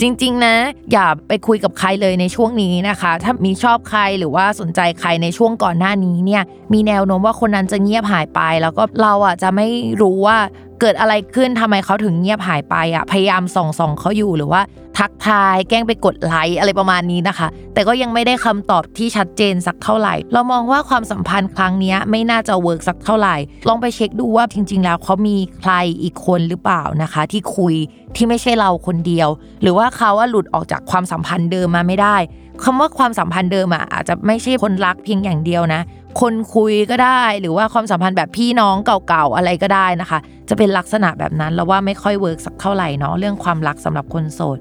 [0.00, 0.56] จริงๆ นะ
[0.92, 9.66] อย่าไปคุยกับใครเลยในช่วงนี้นะคะ ถ้ามีชอบใครหรือว่าสนใจใครในช่วงก่อนหน้านี้เนี่ยมีแนวโน้มว่าคนนั้นจะเงียบหายไป แล้วก็เราอะจะไม่
[10.02, 10.38] รู้ว่า
[10.84, 14.62] เกิดอะไรขึ้นทำไมเขาถึงเงียบหายไปอะพยายามส่องส่องเขาอยู่หรือว่า
[14.98, 23.36] ทักทายแกล้งไปกดไลค์อะไรประมาณนี้นะคะ แต่ก็ยังไม่ได้คำตอบที่ชัดเจนสักเท่าไหร่ เรามองว่าความสัมพันธ์ครั้งนี้ไม่น่าจะเวิร์กสักเท่าไหร่
[23.68, 27.74] ลองไปเช็คดูว่าจริง ๆ แล้วเขามีใครอีกคนหรือเปล่านะคะ ที่คุย
[28.16, 29.28] ที่ไม่ใช่เราคนเดียว
[29.62, 32.16] หรือว่าเขาว่าหลุดออกจากความสัมพันธ์เดิมมาไม่ได้
[32.64, 35.80] คำว่าความสัมพันธ์เดิมอะอาจจะไม่ใช่คนรักเพียงอย่างเดียวนะ
[36.20, 38.76] คนคุยก็ได้หรือว่าความสัมพันธ์แบบพี่น้อง
[39.08, 44.58] เก่าๆอะไรก็ได้นะคะ จะเป็นลักษณะแบบนั้นแล้วว่าไม่ค่อย work สักเท่าไหร่เนาะเรื่องความรักสำหรับคนโสด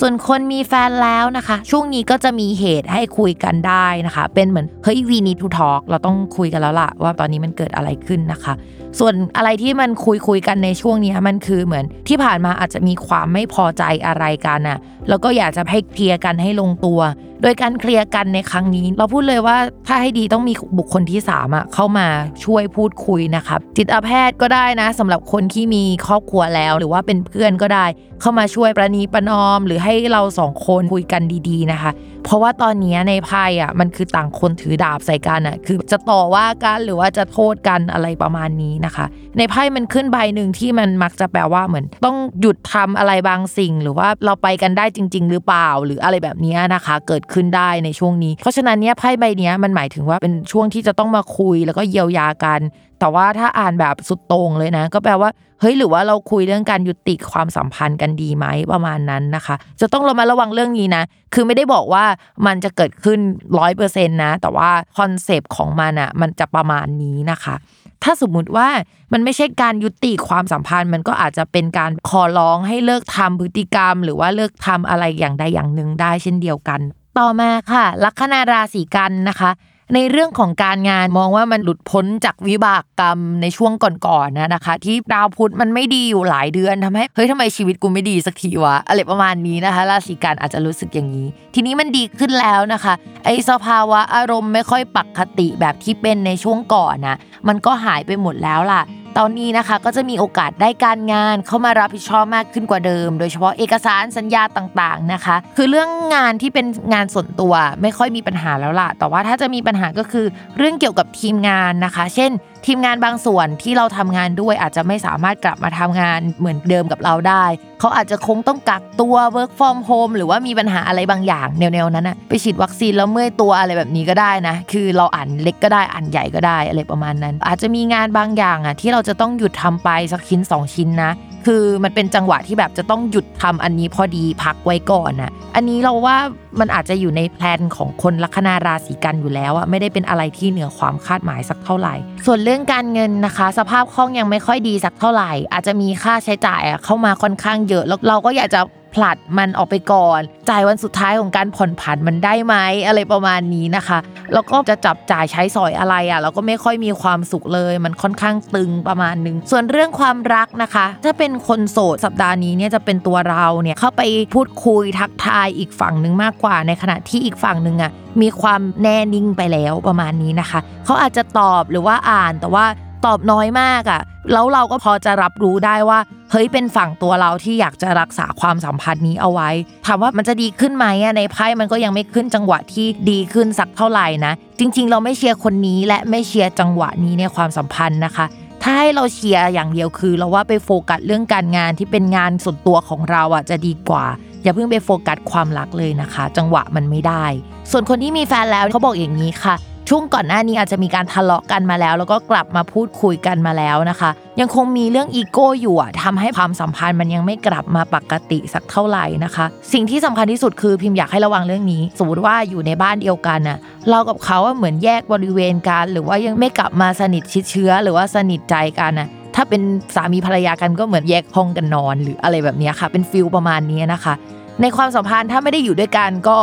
[0.00, 8.54] ส่วนคนมีแฟนแล้วนะคะ ช่วงนี้ก็จะมีเหตุให้คุยกันได้นะคะ เป็นเหมือนเฮ้ย we need to talk เราต้องคุยกันแล้วล่ะว่าตอนนี้มันเกิดอะไรขึ้นนะคะ
[8.98, 14.78] ส่วนอะไรที่มันคุยคุยกันในช่วงนี้มันคือเหมือนที่ผ่านมาอาจจะมีความไม่พอใจอะไรกันน่ะ
[15.08, 17.00] แล้วก็อยากจะให้เคลียร์กันให้ลงตัว
[17.42, 22.06] โดยการเคลียร์กันในครั้งนี้ เราพูดเลยว่าถ้าให้ดีต้องมีบุคคลที่3ามอะเข้ามา
[22.44, 27.86] ช่วยพูดคุยนะครับจิตแพทย์ก็ได้นะสำหรับคนที่มีครอบครัวแล้ว หรือว่าเป็นเพื่อนก็ได้
[28.20, 31.90] เข้ามาช่วยประนีประนอม หรือให้เราสองคนคุยกันดี ๆนะคะ
[32.24, 39.06] เพราะว่าตอนนี้ในไพ่อะมันคือต่างคนถือดาบใส่กันอะคือจะต่อว่ากันหรือว่าจะโทษกันอะไรประมาณนี้นะคะ
[39.38, 52.60] ในไพ่มันขึ้นใบหนึ่งที่มันมักจะแปลว่าเหมือน ต้องหยุดทำอะไรบางสิ่ง หรือว่าเราไปกันได้จริง ๆ หรือเปล่าหรืออะไรแบบนี้นะคะ เกิดขึ้นได้ในช่วงนี้ เพราะฉะนั้นเนี้ยไพ่ใบนี้มันหมายถึงว่าเป็นช่วงที่จะต้องมาคุยแล้วก็เยียวยากัน
[53.04, 61.02] แต่ว่าถ้าอ่านแบบสุดตรงเลยนะ ก็แปลว่าเฮ้ยหรือว่าเราคุยเรื่องการยุติความสัมพันธ์กันดีไหมประมาณนั้นนะคะ จะต้องเรามาระวังเรื่องนี้นะ
[61.34, 62.04] คือไม่ได้บอกว่า
[62.46, 63.18] มันจะเกิดขึ้น
[63.58, 67.54] ร้อยเปอร์เซ็นต์นะ แต่ว่าคอนเซปต์ของมันอ่ะมันจะประมาณนี้นะคะ
[68.02, 68.68] ถ้าสมมุติว่า
[69.12, 76.80] มันไม่ใช่การยุติความสัมพันธ์ มันก็อาจจะเป็นการขอร้องให้เลิกทำพฤติกรรม หรือว่าเลิกทำอะไรอย่างใดอย่างหนึ่งได้เช่นเดียวกัน
[77.18, 79.50] ต่อมาค่ะ ลัคนาราศีกันย์นะคะ
[79.94, 83.72] ในเรื่องของการงานมองว่ามันหลุดพ้นจากวิบากกรรมในช่วง
[84.06, 92.94] ก่อนๆนะนะคะ ที่ดาวพุธมันไม่ดีอยู่หลายเดือนทำให้เฮ้ยทำไมชีวิตกูไม่ดีสักทีวะอะไรประมาณนี้นะคะ ราศีกันอาจจะรู้สึกอย่างนี้ ทีนี้มันดีขึ้นแล้วนะคะ
[93.24, 97.16] ไอ้สภาวะอารมณ์ไม่ค่อยปกติแบบที่เป็นในช่วงก่อนนะ
[97.48, 98.82] มันก็หายไปหมดแล้วล่ะ
[99.18, 110.26] ตอนนี้นะคะก็จะมีโอกาสได้การงานเข้ามารับผิดชอบมากขึ้นกว่าเดิม โดยเฉพาะเอกสารสัญญาต่างๆนะคะ คือเรื่องงานที่เป็นงานส่วนตัวไม่ค่อยมีปัญหาแล้วล่ะ แต่ว่าถ้าจะมีปัญหาก็คือ
[110.58, 112.30] เรื่องเกี่ยวกับทีมงานนะคะ เช่น
[112.66, 117.44] ทีมงานบางส่วนที่เราทำงานด้วยอาจจะไม่สามารถกลับมาทำงานเหมือนเดิมกับเราได้
[117.80, 131.12] เขาอาจจะคงต้องกักตัว work from home หรือว่ามีปัญหาอะไรบางอย่างแนวๆนั้นนะไปฉีดวัคซีนแล้วเมื่อยตัวอะไรแบบนี้ก็ได้นะ คือเราอ่านเล็กก็ได้อ่านใหญ่ก็ได้อะไรประมาณนั้น อาจจะมีงานบางอย่างอะที่เราจะต้องหยุดทำไปสักชิ้น 2 ชิ้นนะ
[131.46, 136.16] คือมันเป็นจังหวะที่แบบจะต้องหยุดทำอันนี้พอดีพักไว้ก่อนนะอันนี้เราว่า
[136.60, 141.94] มันอาจจะอยู่ในแพลนของคนลัคนาราศีกันอยู่แล้วอะไม่ได้เป็นอะไรที่เหนือความคาดหมายสักเท่าไหร่
[142.26, 148.60] ส่วนเรื่องการเงินนะคะ สภาพคล่องยังไม่ค่อยดีสักเท่าไหร่ อาจจะมีค่าใช้จ่ายเข้ามาค่อนข้างเยอะแล้วเราก็อยากจะ
[148.94, 152.54] ผลัดมันออกไปก่อน จ่ายวันสุดท้ายของการผ่อนผันมันได้ไหม
[152.86, 153.98] อะไรประมาณนี้นะคะ
[154.32, 164.02] แล้วก็จะจับจ่ายใช้สอยอะไรอะเราก็ไม่ค่อยมีความสุขเลย มันค่อนข้างตึงประมาณนึง ส่วนเรื่องความรักนะคะ ถ้าเป็นคนโสดสัปดาห์นี้เนี่ยจะเป็นตัวเราเนี่ยเข้าไป
[164.34, 172.66] พูดคุยทักทายอีกฝั่งหนึ่งมากกว่า ในขณะที่อีกฝั่งหนึ่งอะมีความแน่นิ่งไปแล้วประมาณนี้นะคะ เขาอาจจะตอบหรือว่าอ่านแต่ว่า
[173.06, 174.00] ตอบน้อยมากอะ่ะ
[174.32, 175.98] แล้วเราก็พอจะรับรู้ได้ว่า
[176.30, 179.50] เฮ้ยเป็นฝั่งตัวเราที่อยากจะรักษาความสัมพันธ์นี้เอาไว้
[179.86, 188.26] ถามว่ามันจะดีขึ้นไหมอะในไพ่มันก็ยังไม่ขึ้นจังหวะที่ดีขึ้นสักเท่าไหร่นะ จริง ๆ เราไม่เชียร์คนนี้และไม่เชียร์จังหวะนี้ในความสัมพันธ์นะคะ
[188.62, 194.04] ถ้าให้เราเชียร์อย่างเดียวคือ เราว่าไปโฟกัสเรื่องการงานที่เป็นงานส่วนตัวของเราอะจะดีกว่า
[194.42, 197.24] อย่าเพิ่งไปโฟกัสความรักเลยนะคะ จังหวะมันไม่ได้
[197.70, 199.54] ส่วนคนที่มีแฟนแล้วเขาบอกอย่างนี้ค่ะ
[199.88, 213.58] ช่วงก่อนหน้านี้อาจจะมีการทะเลาะกันมาแล้ว แล้วก็กลับมาพูดคุยกันมาแล้วนะคะ ยังคงมีเรื่องอีโก้อยู่อะทำให้ความสัมพันธ์มันยังไม่กลับมาปกติสักเท่าไหร่นะคะ สิ่งที่สำคัญที่สุดคือพิมพ์อยากให้ระวังเรื่องนี้ สมมติว่าอยู่ในบ้านเดียวกันน่ะ
[213.90, 219.62] เรากับเขาเหมือนแยกบริเวณกันหรือว่ายังไม่กลับมาสนิทชิดเชื้อ หรือว่าสนิทใจกันน่ะถ้าเป็น
[219.94, 224.14] สามีภรรยากันก็เหมือนแยกห้องกันนอน หรืออะไรแบบนี้ค่ะ เป็น feel ประมาณนี้นะคะ
[224.62, 226.38] ในความสัมพันธ์ถ้าไม่ได้อยู่ด้วยกันก็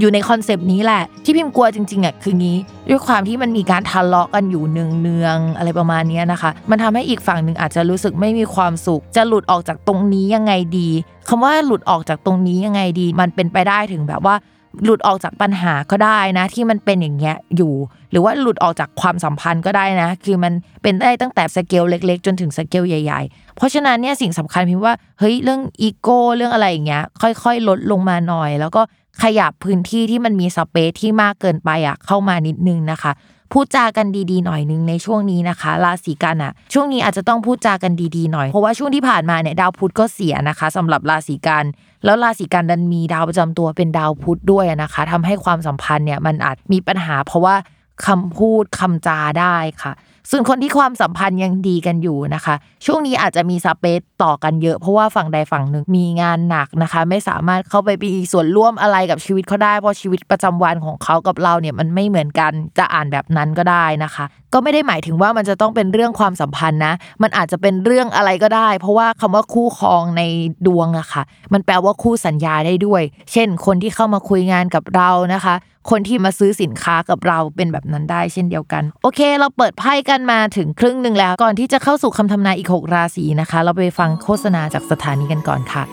[0.00, 2.56] อยู่ในคอนเซปต์นี้แหละ ที่พิมพ์กลัวจริงๆอะคืองี้
[2.90, 10.88] ด้วยความที่มันมีการทะเลาะกันอยู่เนืองๆอะไรประมาณนี้นะคะ มันทำให้อีกฝั่งหนึ่งอาจจะรู้สึกไม่มีความสุข จะหลุดออกจากตรงนี้ยังไงดี
[11.28, 14.36] คำว่าหลุดออกจากตรงนี้ยังไงดี มันเป็นไปได้ถึงแบบว่า
[14.84, 17.72] หลุดออกจากปัญหาก็ได้นะ ที่มันเป็นอย่างเงี้ยอยู่
[18.10, 28.82] หรือว่าหลุดออกจากความสัมพันธ์ก็ได้นะ คือมันเป็นได้ตั้งแต่สเกลเล็ก ๆ จนถึงสเกลใหญ่ๆ เพราะฉะนั้นเนี่ยสิ่งสำคัญพิมว่าเฮ้ยเรื่องอีโก้เรื่องอะไรอย่างเงี้ยค่อยๆ ลดลงมาหน่อย แล้วก็
[29.22, 33.12] ขยับพื้นที่ที่มันมี space ที่มากเกินไปอะเข้ามานิดนึงนะคะ
[33.52, 41.64] พูดจากันดีๆหน่อยนึงในช่วงนี้นะคะราศีกันย์อะ ช่วงนี้อาจจะต้องพูดจากันดีๆหน่อยเพราะว่าช่วงที่ผ่านมาเนี่ยดาวพุธก็เสียนะคะสำหรับราศีกันย์
[42.04, 47.56] แล้วราศีกันย์ดันมีดาวประจำตัวเป็นดาวพุธด้วยนะคะทำให้ความสัมพันธ์เนี่ยมันอาจมีปัญหา เพราะว่า
[48.06, 49.92] คำพูดคำจาได้ค่ะ
[50.30, 52.54] ส่วนคนที่ความสัมพันธ์ยังดีกันอยู่นะคะ
[52.86, 70.22] ช่วงนี้อาจจะมีสเปซต่อกันเยอะเพราะว่าฝั่งใดฝั่งหนึ่งมีงานหนักนะคะ ไม่สามารถเข้าไปมีส่วนร่วมอะไรกับชีวิตเขาได้เพราะชีวิตประจำวันของเขากับเราเนี่ยมันไม่เหมือนกันจะอ่านแบบนั้นก็ได้นะคะ ก็ไม่ได้หมายถึงว่ามันจะต้องเป็นเรื่องความสัมพันธ์นะ มันอาจจะเป็นเรื่องอะไรก็ได้ เพราะว่าคำว่าคู่ครองใน
[70.66, 75.54] ดวงอะค่ะ มันแปลว่าคู่สัญญาได้ด้วย เช่น คนที่เข้ามาคุยงานกับเรานะคะ
[75.90, 85.84] คนที่มาซื้อสินค้ากับเราเป็นแบบนั้นได้เช่นเดียวกัน โอเค เราเปิดไพ่กันมาถึงครึ่งหนึ่งแล้วก่อนที่จะเข้าสู่คำทำนายอีก 6 ราศีนะคะ เราไปฟังโฆษณาจากสถานีกันก่อนค่ะ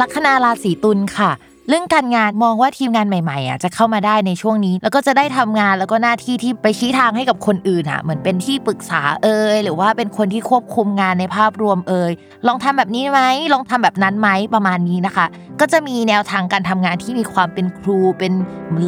[0.00, 1.30] ลัคนาราศีตุลค่ะ
[1.68, 12.12] เรื่องการงานมองว่าทีมงานใหม่ๆอะจะเข้ามาได้ในช่วงนี้ แล้วก็จะได้ทำงานแล้วก็หน้าที่ที่ไปชี้ทางให้กับคนอื่นอะเหมือนเป็นที่ปรึกษาเอ่ยหรือว่าเป็นคนที่ควบคุมงานในภาพรวมเอ่ย
[12.46, 13.20] ลองทำแบบนี้ไหม
[13.52, 15.26] ลองทำแบบนั้นไหมประมาณนี้นะคะ
[15.60, 18.32] ก็จะมีแนวทางการทำงานที่มีความเป็นครูเป็น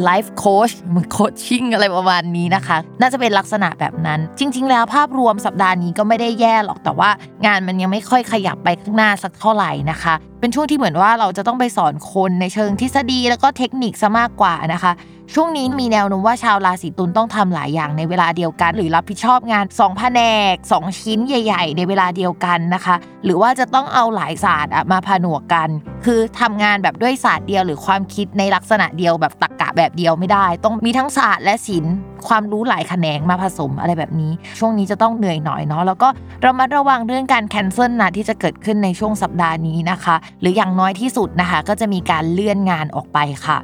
[0.03, 7.09] ไลฟ์โค้ชเหมือน coaching อะไรประมาณนี้นะคะ น่าจะเป็นลักษณะแบบนั้น จริง ๆ แล้วภาพรวมสัปดาห์นี้ก็ไม่ได้แย่หรอกแต่ว่า
[7.45, 14.91] งานมันยังไม่ค่อยขยับไปข้างหน้าสักเท่าไหร่นะคะเป็นช่วงที่เหมือนว่าเราจะต้องไปสอนคนในเชิงทฤษฎีแล้วก็เทคนิคซะมากกว่านะคะ
[15.35, 25.69] ช่วงนี้มีแนวโน้มว่าชาวราศีตุลย์ต้องทำหลายอย่างในเวลาเดียวกัน หรือรับผิดชอบงาน2แผนกก 2 ชิ้นใหญ่ ๆ ในเวลาเดียวกันนะคะ หรือว่าจะต้องเอาหลายศาสตร์มาผนวกกัน
[26.05, 31.93] คือทำงานแบบด้วยศาสตร์เดียว หรือความคิดในลักษณะเดียวแบบตรรกะแบบเดียวไม่ได้ ต้องมีทั้งศาสตร์และศิลป์
[32.27, 36.07] ความรู้หลายแขนงมาผสมอะไรแบบนี้ ช่วงนี้จะต้องเหนื่อยหน่อยเนาะแล้วก็
[36.41, 43.59] เรามาระวังเรื่องการแคนเซิลนะที่จะเกิดขึ้นในช่วงสัปดาห์นี้นะคะ หรืออย่างน้อยที่สุดนะคะ ก็จะมีการเลื่อนงานออกไปค่ะ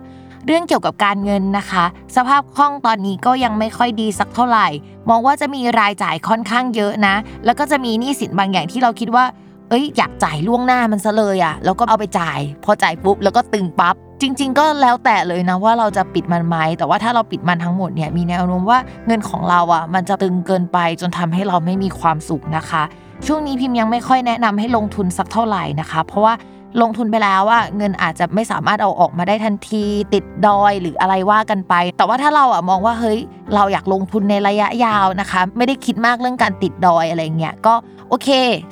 [0.45, 4.67] เรื่องเกี่ยวกับการเงินนะคะ สภาพคล่องตอนนี้ก็ยังไม่ค่อยดีสักเท่าไหร่
[5.09, 9.25] มองว่าจะมีรายจ่ายค่อนข้างเยอะนะ แล้วก็จะมีหนี้สินบางอย่างที่เราคิดว่า
[9.69, 22.83] เอ้ย อยากจ่ายล่วงหน้ามันซะเลยอะ่ะแล้วก็เอาไปจ่าย พอจ่ายปุ๊บแล้วก็ตึงปับ๊บจริง ๆ ก็แล้วแต่เลยนะว่าเราจะปิดมันไหมแต่ว่าถ้าเราปิดมันทั้งหมดเนี่ยมีแนวโน้มว่าเงินของเราอะ มันจะตึงเกินไปจนทำให้เราไม่มีความสุขนะคะ
[23.25, 26.33] ช่วงนี้พิมพ์ยังไม่ค่อยแนะนำให้ลงทุนสักเท่าไหร่นะคะ เพราะว่า
[26.81, 29.83] ลงทุนไปแล้วว่าเงินอาจจะไม่สามารถเอาออกมาได้ทันที
[30.13, 33.19] ติดดอยหรืออะไรว่ากันไป แต่ว่าถ้าเราอะมองว่าเฮ้ย
[33.55, 37.73] เราอยากลงทุนในระยะยาวนะคะ ไม่ได้คิดมากเรื่องการติดดอยอะไรเงี้ยก็
[38.09, 38.29] โอเค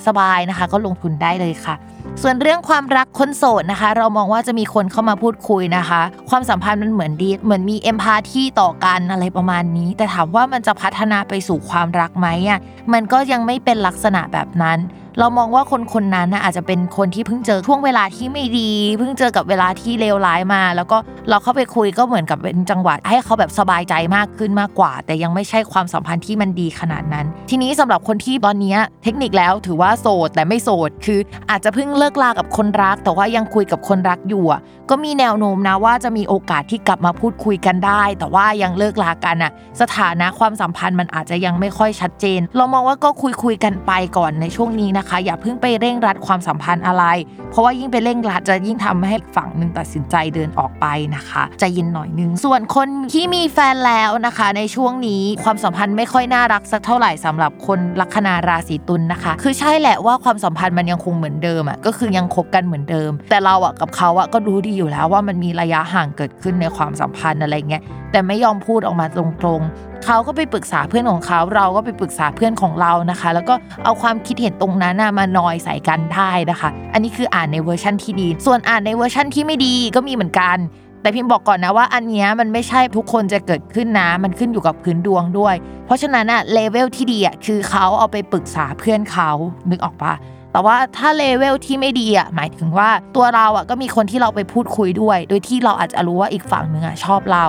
[0.08, 1.76] สบายนะคะ ก็ลงทุนได้เลยค่ะ
[2.22, 12.60] ส่วนเรื่องความรักคนโสดนะคะ เรามองว่าจะมีคนเข้ามาพูดคุยนะคะ ความสัมพันธ์มันเหมือนดีเหมือนมีเอมพาที่ต่อกันอะไรประมาณนี้ แต่ถามว่ามันจะพัฒนาไปสู่ความรักไหมอะ
[12.94, 14.80] มันก็ยังไม่เป็นลักษณะแบบนั้น
[15.20, 20.98] เรามองว่าคนคนนั้นนะอาจจะเป็นคนที่เพิ่งเจอช่วงเวลาที่ไม่ดี เพิ่งเจอกับเวลาที่เลวร้ายมา แล้วก็
[21.30, 34.46] เราเข้าไปคุยก็เหมือนกับเป็นจังหวะให้เขาแบบสบายใจมากขึ้นมากกว่า แต่ยังไม่ใช่ความสัมพันธ์ที่มันดีขนาดนั้น ทีนี้สำหรับคนที่ตอนนี้เทคนิคแล้วถือว่าโสดแต่ไม่โสดคืออาจจะเพิ่งเลิกลากับคนรัก แต่ว่ายังคุยกับคนรักอยู่
[34.90, 47.04] ก็มีแนวโน้มนะว่าจะมีโอกาสที่กลับมาพูดคุยกันได้ แต่ว่ายังเลิกลากันอะสถานะความสัมพันธ์มันอาจจะยังไม่ค่อยชัดเจน เรามองว่าก็คุยคุยกันไปก่อนในช่วงนี้นะนะคะ อย่าเพิ่งไปเร่งรัดความสัมพันธ์อะไร
[47.52, 50.86] เพราะว่ายิ่งไปเร่งรัดจะยิ่งทำให้ฝั่งหนึ่งตัดสินใจเดินออกไป
[51.16, 67.84] นะคะใจเย็นหน่อยนึง ส่วนคนที่มีแฟนแล้วนะคะ ในช่วงนี้ความสัมพันธ์ไม่ค่อยน่ารักสักเท่าไหร่สำหรับคนลัคนาราศีตุลนนะคะ คือใช่แหละว่าความสัมพันธ์มันยังคงเหมือนเดิมอะก็คือยังคบกันเหมือนเดิม แต่เราอะกับเขาอะก็รู้ดีอยู่แล้วว่ามันมีระยะห่างเกิดขึ้นในความสัมพันธ์อะไรเงี้ย
[68.14, 80.58] แต่ไม่ยอมพูดออกมาตรงๆ เขาก็ไปปรึกษาเพื่อนของเขาเราก็ไปปรึกษาเพื่อนของเรานะคะ แล้วก็เอาความคิดเห็นตรงนั้นมานอยด์ใส่กันได้นะคะ อันนี้คืออ่านในเวอร์ชั่นที่ดี ส่วนอ่านในเวอร์ชั่นที่ไม่ดีก็มีเหมือนกัน
[81.02, 89.30] แต่พิมพ์บอกก่อนนะว่าอันนี้มันไม่ใช่ทุกคนจะเกิดขึ้นนะ มันขึ้นอยู่กับพื้นดวงด้วย เพราะฉะนั้นอะเลเวลที่ดีอะคือเขาเอาไปปรึกษาเพื่อนเขา
[89.70, 90.14] นึกออกปะ
[90.54, 97.46] แต่ว่าถ้าเลเวลที่ไม่ดีอะหมายถึงว่าตัวเราอะก็มีคนที่เราไปพูดคุยด้วย โดยที่เราอาจจะรู้ว่าอีกฝั่งหนึ่งอะชอบเรา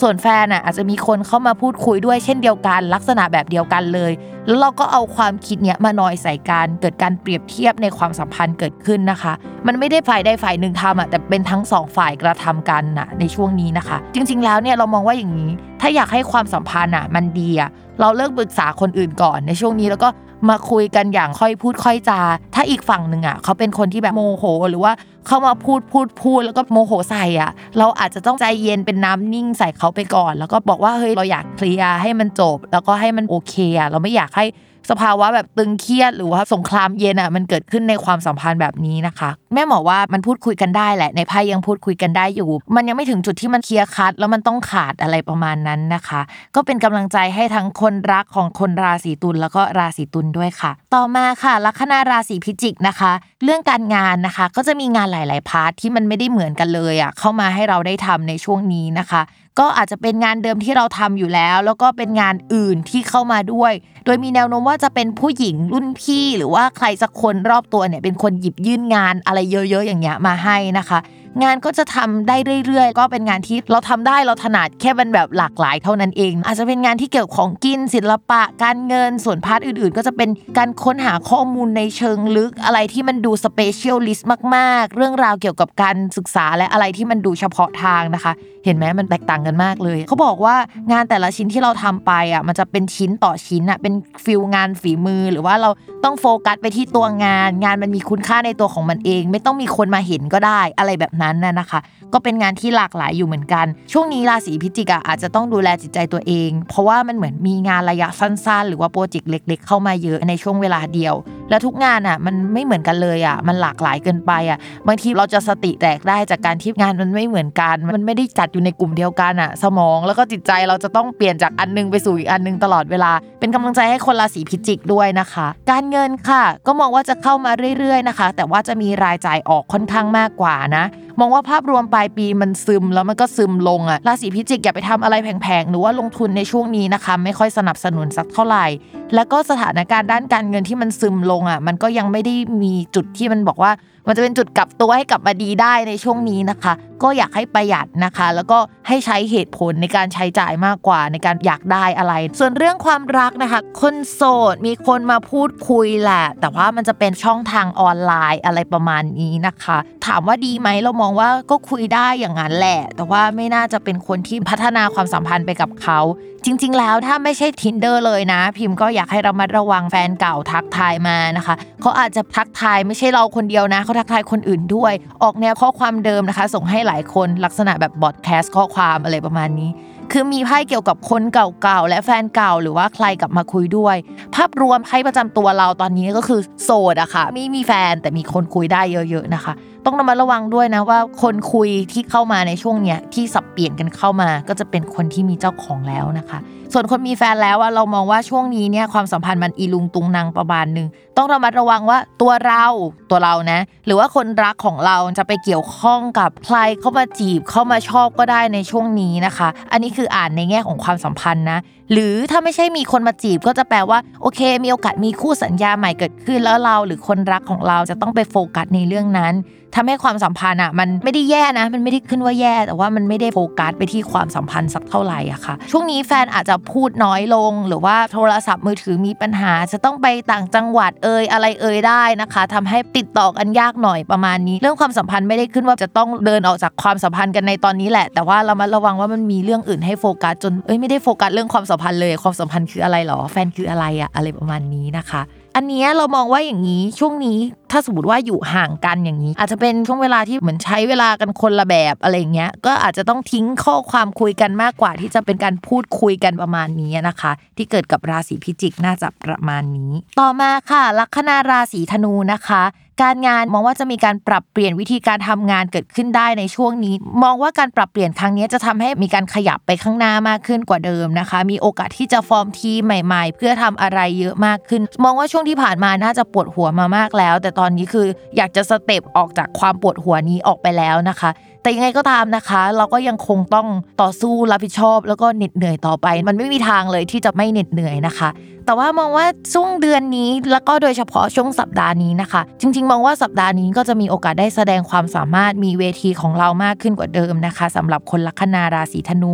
[0.00, 4.12] ส่วนแฟนอะอาจจะมีคนเข้ามาพูดคุยด้วยเช่นเดียวกัน ลักษณะแบบเดียวกันเลย
[4.46, 9.32] แล้วเราก็เอาความคิดเนี้ยมานอยใส่กันเกิดการเปรียบเทียบในความสัมพันธ์เกิดขึ้นนะคะ
[9.66, 20.08] มันไม่ได้ฝ่ายใดฝ่ายหนึ่งทำอะแต่เป็นทั้งสองฝ่ายกระทำกันน่ะในช่วงนี้นะคะ จริง ๆ แล้วเนี่ยเรามองว่าอย่างนี้ ถ้าอยากให้ความสัมพันธ์อะมันดีอะเราเลิกปรึกษาคนอื่นก่อนในช่วงนี้แล้วก็
[20.48, 22.20] มาคุยกันอย่างค่อยพูดค่อยจา
[22.54, 24.92] ถ้าอีกฝั่งหนึ่งอะเขาเป็นคนที่แบบโมโห หรือว่า
[25.26, 34.44] เขามาพูดพูดพูดแล้วก็โมโหใส่อะ เราอาจจะต้องใจเย็นเป็นน้ำนิ่งใส่เขาไปก่อน แล้วก็บอกว่าเฮ้ยเราอยากเคลียร์ให้มันจบ แล้วก็ให้มันโอเคอะเราไม่อยากให้
[34.90, 46.20] สภาวะแบบตึงเครียดหรือว่าสงครามเย็นอะมันเกิดขึ้นในความสัมพันธ์แบบนี้นะคะ แม่หมอว่ามันพูดคุยกันได้แหละ ในไพ่ยังพูดคุยกันได้อยู่ มันยังไม่ถึงจุดที่มันเคลียร์คัด แล้วมันต้องขาดอะไรประมาณนั้นนะคะ
[46.54, 53.12] ก็เป็นกำลังใจให้ทั้งคนรักของคนราศีตุลแล้วก็ราศีตุลด้วยค่ะ ต่อมาค่ะ ลัคนาราศีพิจิกนะคะ
[53.44, 59.22] เรื่องการงานนะคะ ก็จะมีงานหลาย ๆ part ที่มันไม่ได้เหมือนกันเลยอะเข้ามาให้เราได้ทำในช่วงนี้นะคะ
[59.62, 63.72] ก็อาจจะเป็นงานเดิมที่เราทำอยู่แล้ว แล้วก็เป็นงานอื่นที่เข้ามาด้วย
[64.08, 70.98] โดยมีแนวโน้มว่าจะเป็นผู้หญิงรุ่นพี่ หรือว่าใครสักคนรอบตัวเนี่ยเป็นคนหยิบยื่นงานอะไรเยอะ ๆ อย่างเงี้ยมาให้นะคะ
[71.42, 72.36] งานก็จะทำได้
[72.66, 88.32] เรื่อยๆ ก็เป็นงานที่เราทำได้เราถนัดแค่มันแบบหลากหลายเท่านั้นเอง อาจจะเป็นงานที่เกี่ยวของกินศิลปะ การเงินส่วน part อื่นๆ ก็จะเป็นการค้นหาข้อมูลในเชิงลึกอะไรที่มันดู specialist มาก ๆ เรื่องราวเกี่ยวกับการศึกษาและอะไรที่มันดูเฉพาะทางนะคะ
[88.64, 90.56] เห็นไหมมันแตกต่างกันมากเลย เขาบอกว่า
[90.92, 95.70] งานแต่ละชิ้นที่เราทำไปอะมันจะเป็นชิ้นต่อชิ้นอะเป็น feel งานฝีมือหรือว่าเรา
[96.04, 101.80] ต้องโฟกัสไปที่ตัวงาน งานมันมีคุณค่าในตัวของมันเอง ไม่ต้องมีคนมาเห็นก็ได้อะไรแบบนั้นน่ะนะคะ
[102.12, 111.14] ก็เป็นงานที่หลากหลายอยู่เหมือนกัน ช่วงนี้ราศีพิจิกอะอาจจะต้องดูแลจิตใจตัวเอง เพราะว่ามันเหมือนมีงานระยะสั้นๆ หรือว่า project เล็ก ๆ เข้ามาเยอะในช่วงเวลาเดียว
[111.50, 130.84] แล้วทุกงานอะมันไม่เหมือนกันเลยอะมันหลากหลายเกินไปอะบางทีเราจะสติแตกได้จากการที่งานมันไม่เหมือนกัน มันไม่ได้จัดอยู่ในกลุ่มเดียวกันอะสมองแล้วก็จิตใจเราจะต้องเปลี่ยนจากอันนึงไปสู่อีกอันนึงตลอดเวลา เป็นกำลังใจให้คนราศีพิจิกด้วยนะคะ การเงินค่ะ ก็มองว่าจะเข้ามาเรื่อยๆนะคะ แต่ว่าจะมีรายจ่ายออกค่อนข้างมากกว่านะ
[131.18, 138.66] มองว่าภาพรวมปลายปีมันซึมแล้วมันก็ซึมลงอะราศีพิจิกอย่าไปทำอะไรแพงๆหรือว่าลงทุนในช่วงนี้นะคะ ไม่ค่อยสนับสนุนสักเท่าไหร่
[139.14, 143.70] แล้วก็สถานการณ์ด้านการเงินที่มันซึมลงอะมันก็ยังไม่ได้มีจุดที่มันบอกว่า
[144.06, 148.58] มันจะเป็นจุดกลับตัวให้กลับมาดีได้ในช่วงนี้นะคะ ก็อยากให้ประหยัดนะคะ แล้วก็
[148.88, 166.00] ให้ใช้เหตุผลในการใช้จ่ายมากกว่าในการอยากได้อะไร ส่วนเรื่องความรักนะคะ คนโสดมีคนมาพูดคุยแหละ แต่ว่ามันจะเป็นช่องทางออนไลน์อะไรประมาณนี้นะคะ ถามว่าดีไหมเรามองว่าก็คุยได้อย่างนั้นแหละ แต่ว่าไม่น่าจะเป็นคนที่พัฒนาความสัมพันธ์ไปกับเขา
[166.44, 179.70] จริง ๆ แล้วถ้าไม่ใช่ tinder เลยนะ พิมพ์ก็อยากให้เรามาระวังแฟนเก่าทักทายมานะคะเขาอาจจะทักทายไม่ใช่เราคนเดียวนะเขาทักทายคนอื่นด้วย ออกแนวข้อความเดิมนะคะ ส่งให้หลายคนลักษณะแบบบอดแคสต์ข้อความอะไรประมาณนี้
[180.12, 183.96] คือมีไพ่เกี่ยวกับคนเก่าๆและแฟนเก่าหรือว่าใครกลับมาคุยด้วย
[184.34, 189.52] ภาพรวมไพ่ประจำตัวเราตอนนี้ก็คือโสดอะค่ะไม่มีแฟนแต่มีคนคุยได้เยอะ ๆนะคะ
[189.90, 196.38] ต้องระมัดระวังด้วยนะว่าคนคุยที่เข้ามาในช่วงเนี้ยที่สับเปลี่ยนกันเข้ามา ก็จะเป็นคนที่มีเจ้าของแล้วนะคะ
[196.72, 202.64] ส่วนคนมีแฟนแล้วอะเรามองว่าช่วงนี้เนี่ยความสัมพันธ์มันอีลุงตุงนางประมาณหนึ่งต้องระมัดระวังว่าตัวเรา
[203.10, 211.58] ตัวเรานะ หรือว่าคนรักของเราจะไปเกี่ยวข้องกับใครเข้ามาจีบเข้ามาชอบก็ได้ในช่วงนี้นะคะ อันนี้คืออ่านในแง่ของความสัมพันธ์นะ
[211.92, 219.34] หรือถ้าไม่ใช่มีคนมาจีบก็จะแปลว่าโอเค มีโอกาสมีคู่สัญญาใหม่เกิดขึ้นแล้วเรา หรือคนรักของเราจะต้องไปโฟกัสในเรื่องนั้น
[219.74, 245.22] ทำให้ความสัมพันธ์อะมันไม่ได้แย่นะ มันไม่ได้ขึ้นว่าแย่ แต่ว่ามันไม่ได้โฟกัสไปที่ความสัมพันธ์สักเท่าไหร่อะค่ะ ช่วงนี้แฟนอาจจะพูดน้อยลง หรือว่าโทรศัพท์มือถือมีปัญหา จะต้องไปต่างจังหวัดเอ่ยอะไรเอ่ยได้นะคะทำให้ติดต่อกันยากหน่อยประมาณนี้ เรื่องความสัมพันธ์ไม่ได้ขึ้นว่าจะต้องเดินออกจากความสัมพันธ์กันในตอนนี้แหละ แต่ว่าเรามาระวังว่ามันมีเรื่องอื่นให้โฟกัสจนเอ้ยไม่ได้โฟกัสเรื่องความสัมพันธ์เลย ความสัมพันธ์คืออะไรหรอ แฟนคืออะไรอะอะไรประมาณนี้นะคะ
[245.56, 247.38] อันนี้เรามองว่าอย่างนี้ช่วงนี้
[247.70, 262.62] ถ้าสมมติว่าอยู่ห่างกันอย่างนี้ อาจจะเป็นช่วงเวลาที่เหมือนใช้เวลากันคนละแบบอะไรเงี้ยก็อาจจะต้องทิ้งข้อความคุยกันมากกว่า ที่จะเป็นการพูดคุยกันประมาณนี้นะคะ ที่เกิดกับราศีพิจิกน่าจะประมาณนี้ ต่อมาค่ะ ลัคนาราศีธนูนะคะ
[263.02, 281.30] การงานมองว่าจะมีการปรับเปลี่ยนวิธีการทำงานเกิดขึ้นได้ในช่วงนี้ มองว่าการปรับเปลี่ยนครั้งนี้จะทำให้มีการขยับไปข้างหน้ามากขึ้นกว่าเดิมนะคะ มีโอกาสที่จะฟอร์มทีใหม่ ๆ เพื่อทำอะไรเยอะมากขึ้น มองว่าช่วงที่ผ่านมาน่าจะปวดหัวมามากแล้ว แต่ตอนนี้คืออยากจะสเต็ปออกจากความปวดหัวนี้ออกไปแล้วนะคะ
[281.62, 283.66] แต่ยังไงก็ตามนะคะ เราก็ยังคงต้อง
[284.02, 288.28] ต่อสู้รับผิดชอบ แล้วก็เหน็ดเหนื่อยต่อไป มันไม่มีทางเลยที่จะไม่เหน็ดเหนื่อยนะคะ
[288.66, 299.32] แต่ว่ามองว่าช่วงเดือนนี้แล้วก็โดยเฉพาะช่วงสัปดาห์นี้นะคะ จริง ๆ มองว่าสัปดาห์นี้ก็จะมีโอกาสได้แสดงความสามารถมีเวทีของเรามากขึ้นกว่าเดิมนะคะสำหรับคนลัคนาราศีธนู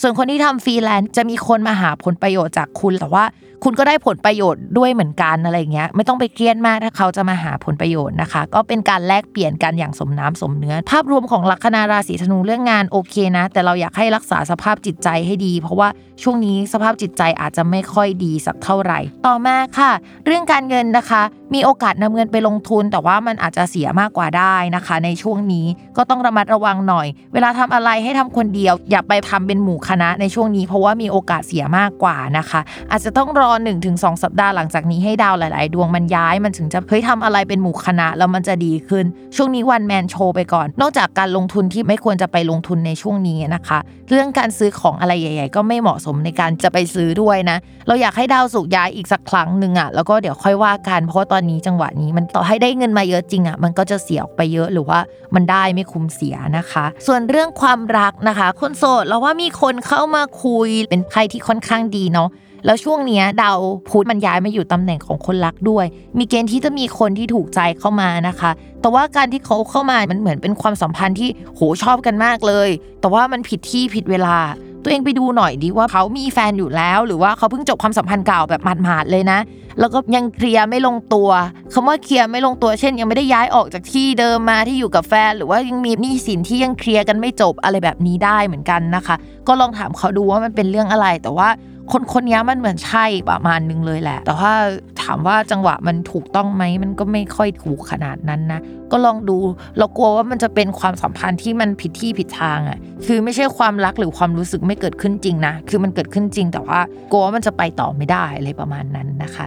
[0.00, 3.24] ส่วนคนที่ทำฟรีแลนซ์จะมีคนมาหาผลประโยชน์จากคุณแต่ว่า
[3.64, 15.88] คุณก็ได้ผลประโยชน์ด้วยเหมือนกันอะไรเงี้ยไม่ต้องไปเครียดมากถ้าเขาจะมาหาผลประโยชน์นะคะ ก็เป็นการแลกเปลี่ยนกันอย่างสมน้ำสมเนื้อ ภาพรวมของลัคนาราศีธนูเรื่องงานโอเคนะ แต่เราอยากให้รักษาสภาพจิตใจให้ดี เพราะว่า
[16.22, 19.92] ช่วงนี้สภาพจิตใจอาจจะไม่ค่อยดีสักเท่าไหร่ ต่อมาค่ะ
[20.26, 21.22] เรื่องการเงินนะคะ
[21.54, 33.52] มีโอกาสนำเงินไปลงทุน แต่ว่ามันอาจจะเสียมากกว่าได้นะคะ ในช่วงนี้ก็ต้องระมัดระวังหน่อย เวลาทำอะไรให้ทำคนเดียว อย่าไปทำเป็นหมู่คณะในช่วงนี้ เพราะว่ามีโอกาสเสียมากกว่านะคะ อาจจะต้องรออ
[33.86, 39.04] 1-2 สัปดาห์หลังจากนี้ให้ดาวหลายๆ ดวงมันย้ายมันถึงจะเฮ้ยทำอะไรเป็นหมู่คณะแล้วมันจะดีขึ้น
[39.36, 43.78] ช่วงนี้วันแมนโชว์ไปก่อน นอกจากการลงทุนที่ไม่ควรจะไปลงทุนในช่วงนี้นะคะ
[44.10, 54.98] เรื่องการซื้อของอะไรใหญ่ ๆ ก็ไม่เหมาะสมในการจะไปซื้อด้วยนะ เราอยากให้ดาวสุกย้ายอีกสักครั้งหนึ่งอะแล้วก็เดี๋ยวค่อยว่ากันเพราะตอนนี้จังหวะนี้มันต่อให้ได้เงินมาเยอะจริงอะมันก็จะเสียออกไปเยอะหรือว่า
[55.34, 62.28] มันได้ไม่คุ้มเสียนะคะ ส่วนเรื่องความรักนะคะ คนโสดเราว่ามีคนเข้ามาคุยเป็นไพ่ที่ค่อนข้างดีเนาะ
[62.66, 63.58] แล้วช่วงเนี้ยดาว
[63.88, 65.86] พุธมันย้ายมาอยู่ตำแหน่งของคนรักด้วย
[66.18, 68.50] มีเกณฑ์ที่จะมีคนที่ถูกใจเข้ามานะคะ
[68.80, 72.68] แต่ว่าการที่เขาเข้ามามันเหมือนเป็นความสัมพันธ์ที่โหชอบกันมากเลย
[73.00, 74.36] แต่ว่ามันผิดที่ผิดเวลา
[74.82, 79.38] ตัวเองไปดูหน่อยดีว่าเขามีแฟนอยู่แล้ว หรือว่าเขาเพิ่งจบความสัมพันธ์เก่าแบบหมาดๆเลยนะ
[79.80, 81.30] แล้วก็ยังเคลียร์ไม่ลงตัว
[81.72, 89.16] คำว่าเคลียร์ไม่ลงตัวเช่น ยังไม่ได้ย้ายออกจากที่เดิมมาที่อยู่กับแฟน หรือว่ายังมีหนี้สินที่ยังเคลียร์กันไม่จบอะไรแบบนี้ได้เหมือนกันนะคะ
[89.48, 91.48] ก็ลองถามเขาดูว่ามันเป็นเรื่องอะไรแต่ว่า
[91.92, 94.54] คนคนนี้มันเหมือนใช่ประมาณนึงเลยแหละ แต่ว่า
[95.02, 98.60] ถามว่าจังหวะมันถูกต้องไหมมันก็ไม่ค่อยถูกขนาดนั้นนะ
[98.92, 99.36] ก็ลองดู
[99.78, 106.80] เรากลัวว่ามันจะเป็นความสัมพันธ์ที่มันผิดที่ผิดทางอะ คือไม่ใช่ความรักหรือความรู้สึกไม่เกิดขึ้นจริงนะ คือมันเกิดขึ้นจริง แต่ว่า
[107.12, 109.44] กลัวว่ามันจะไปต่อไม่ได้อะไรประมาณนั้นนะคะ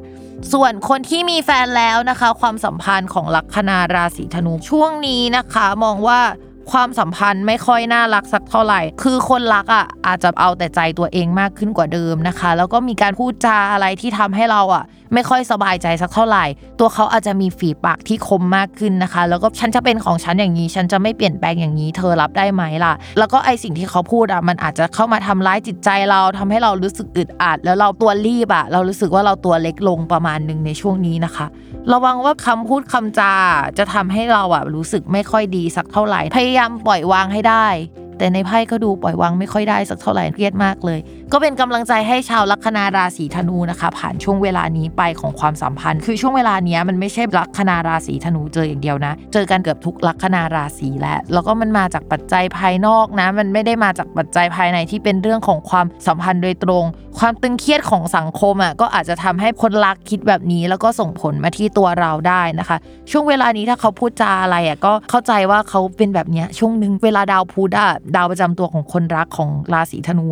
[0.53, 6.19] ส่วนคนที่มีแฟนแล้วนะคะ ความสัมพันธ์ของลัคนาราศีธนูช่วงนี้นะคะ มองว่า
[6.71, 16.45] ความสัมพันธ์ไม่ค่อยน่ารักสักเท่าไหร่ คือคนรักอะอาจจะเอาแต่ใจตัวเองมากขึ้นกว่าเดิมนะคะ แล้วก็มีการพูดจาอะไรที่ทำให้เราอะ ไม่ค่อยสบายใจสักเท่าไหร่
[16.79, 31.45] ตัวเขาอาจจะมีฝีปากที่คมมากขึ้นนะคะ แล้วก็ฉันจะเป็นของฉันอย่างนี้ ฉันจะไม่เปลี่ยนแปลงอย่างนี้ เธอรับได้ไหมล่ะ แล้วก็ไอสิ่งที่เขาพูดอะมันอาจจะเข้ามาทำร้ายจิตใจเราทำให้เรารู้สึกอึดอัด แล้วเราตัวรีบอะเรารู้สึกว่าเราตัวเล็กลงประมาณหนึ่งในช่วงนี้นะคะ
[31.93, 33.33] ระวังว่าคำพูดคำจา
[33.77, 37.67] จะทำให้เราอะรู้สึกไม่ค่อยดีสักเท่าไหร่ พยายามปล่อยวางให้ได้
[38.19, 40.99] แต่ในไพ่ก็ดูปล่อยวางไม่ค่อยได้สักเท่าไหร่เครียดมากเลย
[41.33, 56.85] ก็เป็นกำลังใจให้ชาวลัคนาราศีธนูนะคะ ผ่านช่วงเวลานี้ไปของความสัมพันธ์ คือช่วงเวลานี้มันไม่ใช่ลัคนาราศีธนูเจออย่างเดียวนะ เจอกันเกือบทุกลัคนาราศีแล้วแล้วก็มันมาจากปัจจัยภายนอกนะ มันไม่ได้มาจากปัจจัยภายในที่เป็นเรื่องของความสัมพันธ์โดยตรง
[57.19, 62.77] ความตึงเครียดของสังคมอะก็อาจจะทำให้คนรักคิดแบบนี้ แล้วก็ส่งผลมาที่ตัวเราได้นะคะ
[63.11, 70.27] ช่วงเวลานี้ถ้าเขาพูดจาอะไรอะก็เข้าใจว่าเขาเป็นแบบนี้ช่วงหนึ่งเวลาดาวพุธอะดาวประจำตัวของคนรักของราศีธนู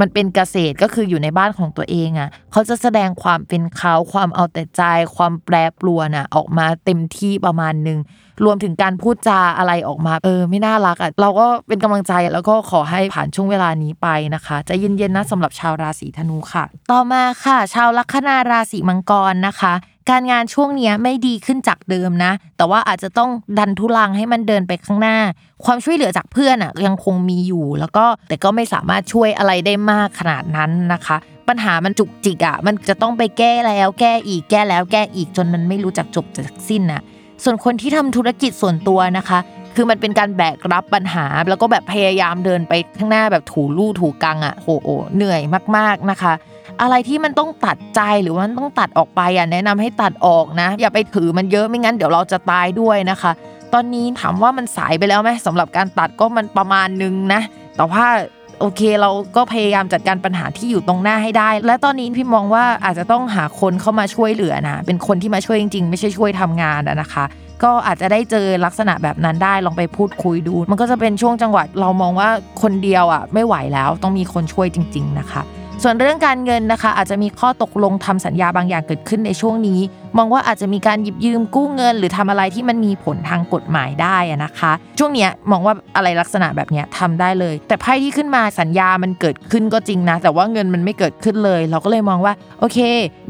[0.00, 4.82] มันเป็นเกษตรก็คืออยู่ในบ้านของตัวเองอะเขาจะแสดงความเป็นเขาความเอาแต่ใจ
[5.16, 7.98] ความแปรปรวนอะออกมาเต็มที่ประมาณหนึ่ง
[8.44, 19.72] รวมถึงการพูดจาอะไรออกมา เออ ไม่น่ารักอะเราก็เป็นกำลังใจแล้วก็ขอให้ผ่านช่วงเวลานี้ไปนะคะจะเย็นๆนะสำหรับชาวราศีธนูค่ะ ต่อมาค่ะ ชาวลัคนาราศีมังกรนะคะ
[20.10, 25.16] การงานช่วงนี้ไม่ดีขึ้นจากเดิมนะ แต่ว่าอาจจะต้องดันทุลังให้มันเดินไปข้างหน้า
[25.64, 31.16] ความช่วยเหลือจากเพื่อนอะยังคงมีอยู่ แล้วก็แต่ก็ไม่สามารถช่วยอะไรได้มากขนาดนั้นนะคะ
[31.48, 37.02] ปัญหามันจุกจิกอะมันจะต้องไปแก้แล้วแก้อีกแก้แล้วแก้อีกจนมันไม่รู้จักจบจากสิ้นอะ
[37.44, 39.38] ส่วนคนที่ทำธุรกิจส่วนตัวนะคะ
[39.76, 45.40] คือมันเป็นการแบกรับปัญหา แล้วก็แบบพยายามเดินไปข้างหน้าแบบถูลู่ถูกังอะโหโหเหนื่อย
[45.76, 46.32] มาก ๆนะคะ
[46.82, 53.32] อะไรที่มันต้องตัดใจหรือว่าต้องตัดออกไปอะแนะนำให้ตัดออกนะ อย่าไปถือมันเยอะไม่งั้นเดี๋ยวเราจะตายด้วยนะคะ
[53.72, 57.40] ตอนนี้ถามว่ามันสายไปแล้วไหมสำหรับการตัดก็มันประมาณนึงนะ
[57.76, 58.06] แต่ว่า
[58.60, 67.24] โอเคเราก็พยายามจัดการปัญหาที่อยู่ตรงหน้าให้ได้ และตอนนี้พี่มองว่าอาจจะต้องหาคนเข้ามาช่วยเหลือนะ เป็นคนที่มาช่วยจริง ๆ ไม่ใช่ช่วยทำงานนะคะ
[67.64, 72.28] ก็อาจจะได้เจอลักษณะแบบนั้นได้ลองไปพูดคุยดู มันก็จะเป็นช่วงจังหวะเรามองว่า
[72.62, 75.42] คนเดียวอะไม่ไหวแล้วต้องมีคนช่วยจริง ๆ นะคะ
[75.84, 79.80] ส่วนเรื่องการเงินนะคะ อาจจะมีข้อตกลงทำสัญญาบางอย่างเกิดขึ้นในช่วงนี้
[80.18, 92.78] มองว่าอาจจะมีการหยิบยืมกู้เงิน หรือทำอะไรที่มันมีผลทางกฎหมายได้นะคะ ช่วงเนี้ยมองว่าอะไรลักษณะแบบเนี้ยทำได้เลย แต่ไพ่ที่ขึ้นมาสัญญามันเกิดขึ้นก็จริงนะ แต่ว่าเงินมันไม่เกิดขึ้นเลย เราก็เลยมองว่าโอเค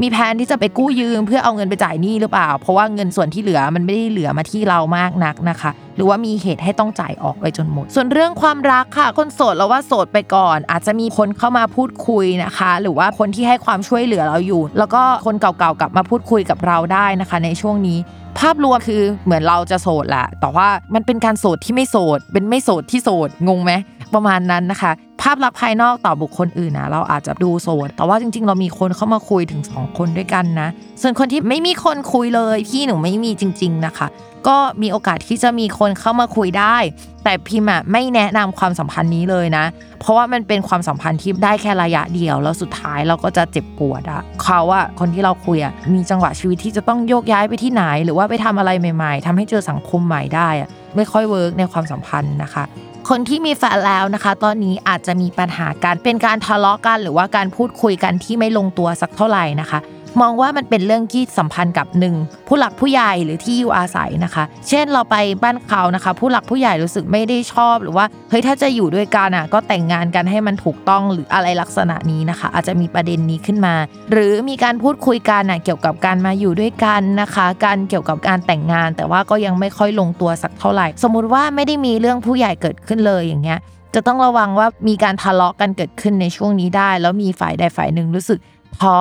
[0.03, 5.71] มีแผนที่จะไปกู้ยืม เพื่อเอาเงินไปจ่ายหนี้หรือเปล่า เพราะว่าเงินส่วนที่เหลือมันไม่ได้เหลือมาที่เรามากนักนะคะ
[6.01, 17.99] รือว่ามีเหตุให้ต้องจ่ายออกไปจนหมด ส่วนเรื่องความรักค่ะ คนโสดเราว่าโสดไปก่อน อาจจะมีคนเข้ามาพูดคุยนะคะ หรือว่าคนที่ให้ความช่วยเหลือเราอยู่ แล้วก็คนเก่าๆกลับมาพูดคุยกับเราได้นะคะ ในช่วงนี้
[18.39, 23.73] ภาพรวมคือเหมือนเราจะโสดแหละแต่ว่ามันเป็นการโสดที่ไม่โสด เป็นไม่โสดที่โสดงงไหม
[24.15, 30.69] ประมาณนั้นนะคะ ภาพลักษณ์ภายนอกต่อบุคคลอื่นนะเราอาจจะดูโสด แต่ว่าจริง ๆ เรามีคนเข้ามาคุยถึง 2 คนด้วยกันนะ
[31.03, 34.07] ส่วนคนที่ไม่มีคนคุยเลยพี่หนูไม่มีจริง ๆนะคะ
[34.49, 36.77] ก็มีโอกาสที่จะมีคนเข้ามาคุยได้
[37.25, 39.65] แต่พิมอะไม่แนะนำความสัมพันธ์นี้เลยนะ
[40.01, 52.65] เพราะว่ามันเป็นความสัมพันธ์ที่ได้แค่ระยะเดียว แล้วสุดท้ายเราก็จะเจ็บปวดอะเขาอะคนที่เราคุยอะมีจังหวะชีวิตที่จะต้องโยกย้ายไปที่ไหน หรือว่าไปทำอะไรใหม่ๆทำให้เจอสังคมใหม่ได้อะไม่ค่อยเวิร์กในความสัมพันธ์นะคะ
[53.09, 59.79] คนที่มีแฟนแล้วนะคะ ตอนนี้อาจจะมีปัญหาการเป็นการทะเลาะกัน หรือว่าการพูดคุยกันที่ไม่ลงตัวสักเท่าไหร่นะคะ
[60.21, 62.15] มองว่ามันเป็นเรื่องที่สัมพันธ์กับหนึ่ง
[62.49, 73.75] ผู้หลักผู้ใหญ่หรือที่อยู่อาศัยนะคะ เช่นเราไปบ้านเขานะคะ ผู้หลักผู้ใหญ่รู้สึกไม่ได้ชอบหรือว่าเฮ้ยถ้าจะอยู่ด้วยกันอะก็แต่งงานกันให้มันถูกต้องหรืออะไรลักษณะนี้นะคะ อาจจะมีประเด็นนี้ขึ้นมา
[74.13, 83.59] หรือมีการพูดคุยกันอะเกี่ยวกับการมาอยู่ด้วยกันนะคะการเกี่ยวกับการแต่งงาน แต่ว่าก็ยังไม่ค่อยลงตัวสักเท่าไหร่ สมมุติว่าไม่ได้มีเรื่องผู้ใหญ่เกิดขึ้นเลยอย่างเงี้ย
[83.95, 88.39] จะต้องระวังว่ามีการทะเลาะกันเกิดขึ้นในช่วงนี้ได้ แล้วมีฝ่ายใดฝ่ายหนึ่งรู้สึก
[88.83, 88.99] ท้อ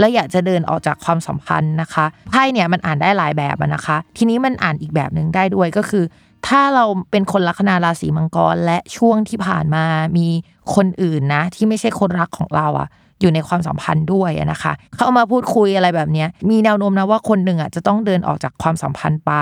[0.00, 6.04] และอยากจะเดินออกจากความสัมพันธ์นะคะไพ่เนี่ยมันอ่านได้หลายแบบนะคะ ทีนี้มันอ่านอีกแบบหนึ่งได้ด้วยก็คือ
[6.48, 9.84] ถ้าเราเป็นคนลัคนาราศีมังกร และช่วงที่ผ่านมา
[10.16, 10.26] มี
[10.74, 12.88] คนอื่นนะ ที่ไม่ใช่คนรักของเราอะ
[13.20, 19.32] อยู่ในความสัมพันธ์ด้วยนะคะ เข้ามาพูดคุยอะไรแบบนี้มีแนวโน้มนะว่าคนหนึ่งอะจะต้องเดินออกจากความสัมพันธ์ไป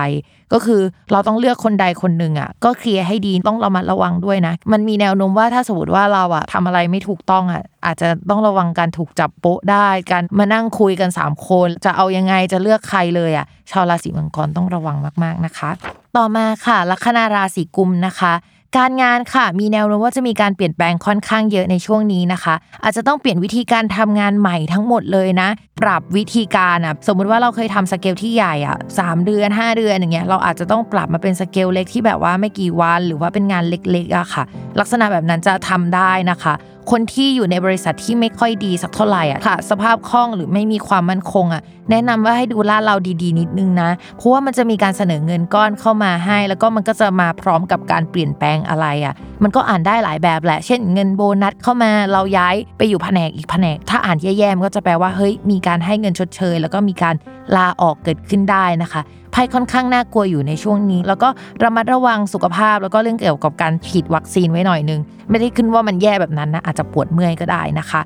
[0.53, 0.81] ก็คือ
[1.13, 15.71] เราต้องเลือกคนใดคนหนึ่งอะก็เคลียร์ให้ดีต้องระมัดระวังด้วยนะ มันมีแนวโน้มว่าถ้าสมมติว่าเราอะทำอะไรไม่ถูกต้องอะอาจจะต้องระวังการถูกจับโป๊ะได้ การมานั่งคุยกัน 3 คน จะเอายังไงจะเลือกใครเลยอะชาวราศีมังกรต้องระวังมากๆนะคะ
[16.17, 18.33] ต่อมาค่ะลัคนาราศีกุมนะคะ
[18.77, 22.55] การงานค่ะ มีแนวโน้มว่าจะมีการเปลี่ยนแปลงค่อนข้างเยอะในช่วงนี้นะคะ
[22.85, 25.49] อาจจะต้องเปลี่ยนวิธีการทำงานใหม่ทั้งหมดเลยนะ
[25.83, 34.45] ปรับวิธีการอะสมมุติว่าเราเคยทำสเกลที่ใหญ่อะ 4 เดือน 5 เดือนอย่างเงี้ยเราอาจจะต้องปรับมาเป็นสเกลเล็กที่แบบว่าไม่กี่วัน หรือว่าเป็นงานเล็กๆอะค่ะ
[34.81, 36.55] ลักษณะแบบนั้นจะทำได้นะคะ
[36.91, 57.15] คนที่อยู่ในบริษัทที่ไม่ค่อยดีสักเท่าไหร่อะค่ะ สภาพคล่องหรือไม่มีความมั่นคงอะ แนะนำว่าให้ดูลาดเลาดีๆ นิดนึงนะ เพราะว่ามันจะมีการเสนอเงินก้อนเข้ามาให้ แล้วก็มันก็จะมาพร้อมกับการเปลี่ยนแปลงอะไรอะ มันก็อ่านได้หลายแบบแหละ เช่น เงินโบนัสเข้ามาเราย้ายไปอยู่แผนกอีกแผนก ถ้าอ่านแย่ๆมันก็จะแปลว่าเฮ้ยมีการให้เงินชดเชย แล้วก็มีการ
[57.57, 59.03] ลาออกเกิดขึ้นได้นะคะ
[59.39, 61.29] ภัยค่อนข้างน่ากลัวอยู่ในช่วงนี้ แล้วก็
[61.63, 68.01] ระมัดระวังสุขภาพ แล้วก็เรื่องเกี่ยวกับการฉีดวัคซีนไว้หน่อยนึง ไม่ได้ขึ้นว่ามันแย่แบบนั้นนะอาจจะปวดเมื่อยก็ได้นะคะ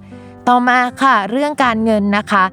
[0.48, 2.44] ต่อมาค่ะ เรื่องการเงินนะคะ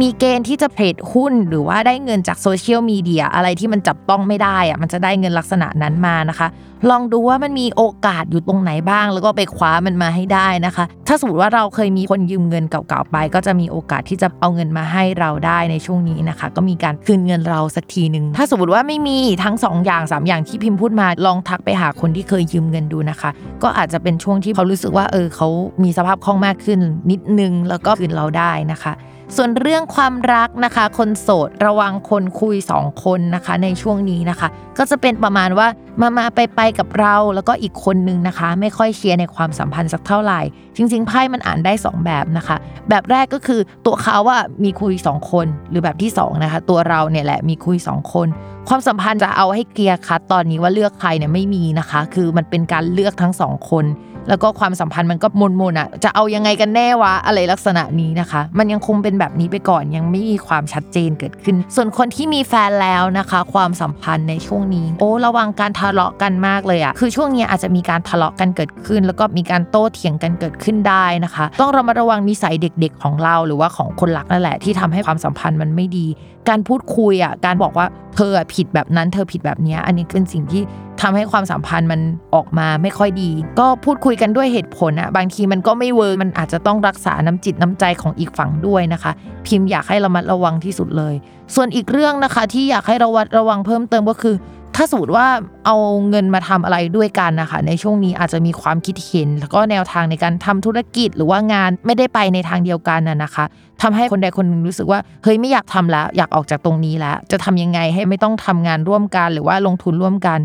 [0.00, 6.48] มีเกณฑ์ที่จะเทรดหุ้น หรือว่าได้เงินจากโซเชียลมีเดียอะไรที่มันจับต้องไม่ได้อะมันจะได้เงินลักษณะนั้นมานะคะ
[6.90, 23.30] ลองดูว่ามันมีโอกาสอยู่ตรงไหนบ้าง แล้วก็ไปคว้ามันมาให้ได้นะคะ ถ้าสมมติว่าเราเคยมีคนยืมเงินเก่าๆไป ก็จะมีโอกาสที่จะเอาเงินมาให้เราได้ในช่วงนี้นะคะ ก็มีการคืนเงินเราสักทีหนึ่งถ้าสมมติว่าไม่มีทั้ง 2ออย่าง 3 อย่างที่พิมพ์พูดมา ลองทักไปหาคนที่เคยยืมเงินดูนะคะ
[23.62, 25.48] ก็อาจจะเป็นช่วงที่เขารู้สึกว่าเออเขา
[25.82, 26.80] มีสภาพคล่องมากขึ้น
[27.10, 28.94] นิดนึงแล้วก็คืนเราได้นะคะ
[29.38, 35.68] ส่วนเรื่องความรักนะคะ คนโสดระวังคนคุย 2 คนนะคะ ในช่วงนี้นะคะ ก็จะเป็นประมาณว่า
[36.00, 40.40] มามาไปไปกับเราแล้วก็อีกคนนึงนะคะ ไม่ค่อยเชียร์ในความสัมพันธ์สักเท่าไหร่
[40.76, 42.56] จริงๆไพ่มันอ่านได้ 2 แบบนะคะ
[42.88, 48.26] แบบแรกก็คือตัวเขาว่ามีคุย 2 คน หรือแบบที่2นะคะตัวเราเนี่ยแหละมีคุย 2 คน
[48.68, 53.84] ความสัมพันธ์จะเอาให้เคลียร์คัดตอนนี้ว่าเลือกใครเนี่ยไม่มีนะคะ คือมันเป็นการเลือกทั้งสองคน
[54.28, 76.06] แล้วก็ความสัมพันธ์มันก็มนมนอะจะเอายังไงกันแน่วะอะไรลักษณะนี้นะคะ มันยังคงเป็นแบบนี้ไปก่อนยังไม่มีความชัดเจนเกิดขึ้น ส่วนคนที่มีแฟนแล้วนะคะ ความสัมพันธ์ในช่วงนี้ โอ้ระวังการทะเลาะกันมากเลยอะคือช่วงนี้อาจจะมีการทะเลาะกันเกิดขึ้น แล้วก็มีการโต้เถียงกันเกิดขึ้นได้นะคะ ต้องระมัดระวังนิสัยเด็กๆของเราหรือว่าของคนรักนั่นแหละที่ทำให้ความสัมพันธ์มันไม่ดี
[76.48, 80.62] การพูดคุยอะการบอกว่าเธอผิดแบบนั้น เธอผิดแบบนี้อันนี้เป็นสิ่งที่
[81.00, 82.00] ทำให้ความสัมพันธ์มัน
[82.34, 89.12] ออกมาไม่ค่อยดี ก็พูดคุยกันด้วยเหตุผลอะบางทีมันก็ไม่เวิร์กมันอาจจะต้องรักษาน้ำจิตน้ำใจของอีกฝั่งด้วยนะคะ
[89.46, 91.14] พิมพ์อยากให้ระมัดระวังที่สุดเลย
[91.54, 94.34] ส่วนอีกเรื่องนะคะที่อยากให้ระวัดระวังเพิ่มเติมก็คือ
[94.76, 95.26] ถ้าสมมติว่า
[95.66, 95.76] เอา
[96.08, 103.44] เงินมาทำอะไรด้วยกันนะคะในช่วงนี้อาจจะมีความคิดเห็น แล้วก็แนวทางในการทำธุรกิจหรือว่างานไม่ได้ไปในทางเดียวกันน่ะนะคะ
[103.82, 110.38] ทำให้คนใดคนหนึ่งรู้สึกว่าเฮ้ยไม่อยากทำแล้วอยากออกจากตรงนี้แล้วจะทำยังไงให้ไม่ต้องทำงานร่วมกัน หรือว่าลงทุนร่วมกัน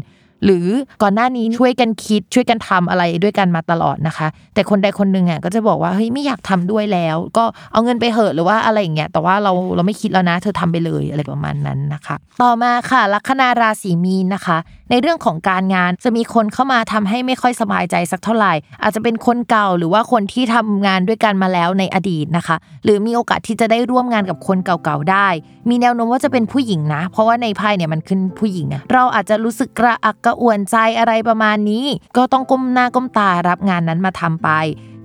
[0.46, 0.68] หรือ
[1.02, 14.58] ก่อนหน้านี้ช่วยกันคิดช่วยกันทำอะไรด้วยกันมาตลอดนะคะ แต่คนใดคนหนึ่งอะก็จะบอกว่าเฮ้ยไม่อยากทำด้วยแล้ว ก็เอาเงินไปเหอะหรือว่าอะไรอย่างเงี้ยแต่ว่าเราเราไม่คิดแล้วนะ เธอทำไปเลยอะไรประมาณนั้นนะคะ ต่อมาค่ะลัคนาราศีมีนนะคะ
[14.92, 25.28] ในเรื่องของการงานจะมีคนเข้ามาทำให้ไม่ค่อยสบายใจสักเท่าไหร่ อาจจะเป็นคนเก่าหรือว่าคนที่ทำงานด้วยกันมาแล้วในอดีตนะคะ หรือมีโอกาสที่จะได้ร่วมงานกับคนเก่าๆได้
[25.70, 31.86] มีแนวโน้มว่าจะเป็นผู้หญิงนะ เพราะว่าในไพ่เนี่ยมันขึ้นผู้หญิงอะเราอาจจะรู้สึกกระอักกระอ่วนใจอะไรประมาณนี้
[32.18, 34.50] ก็ต้องก้มหน้าก้มตารับงานนั้นมาทำไป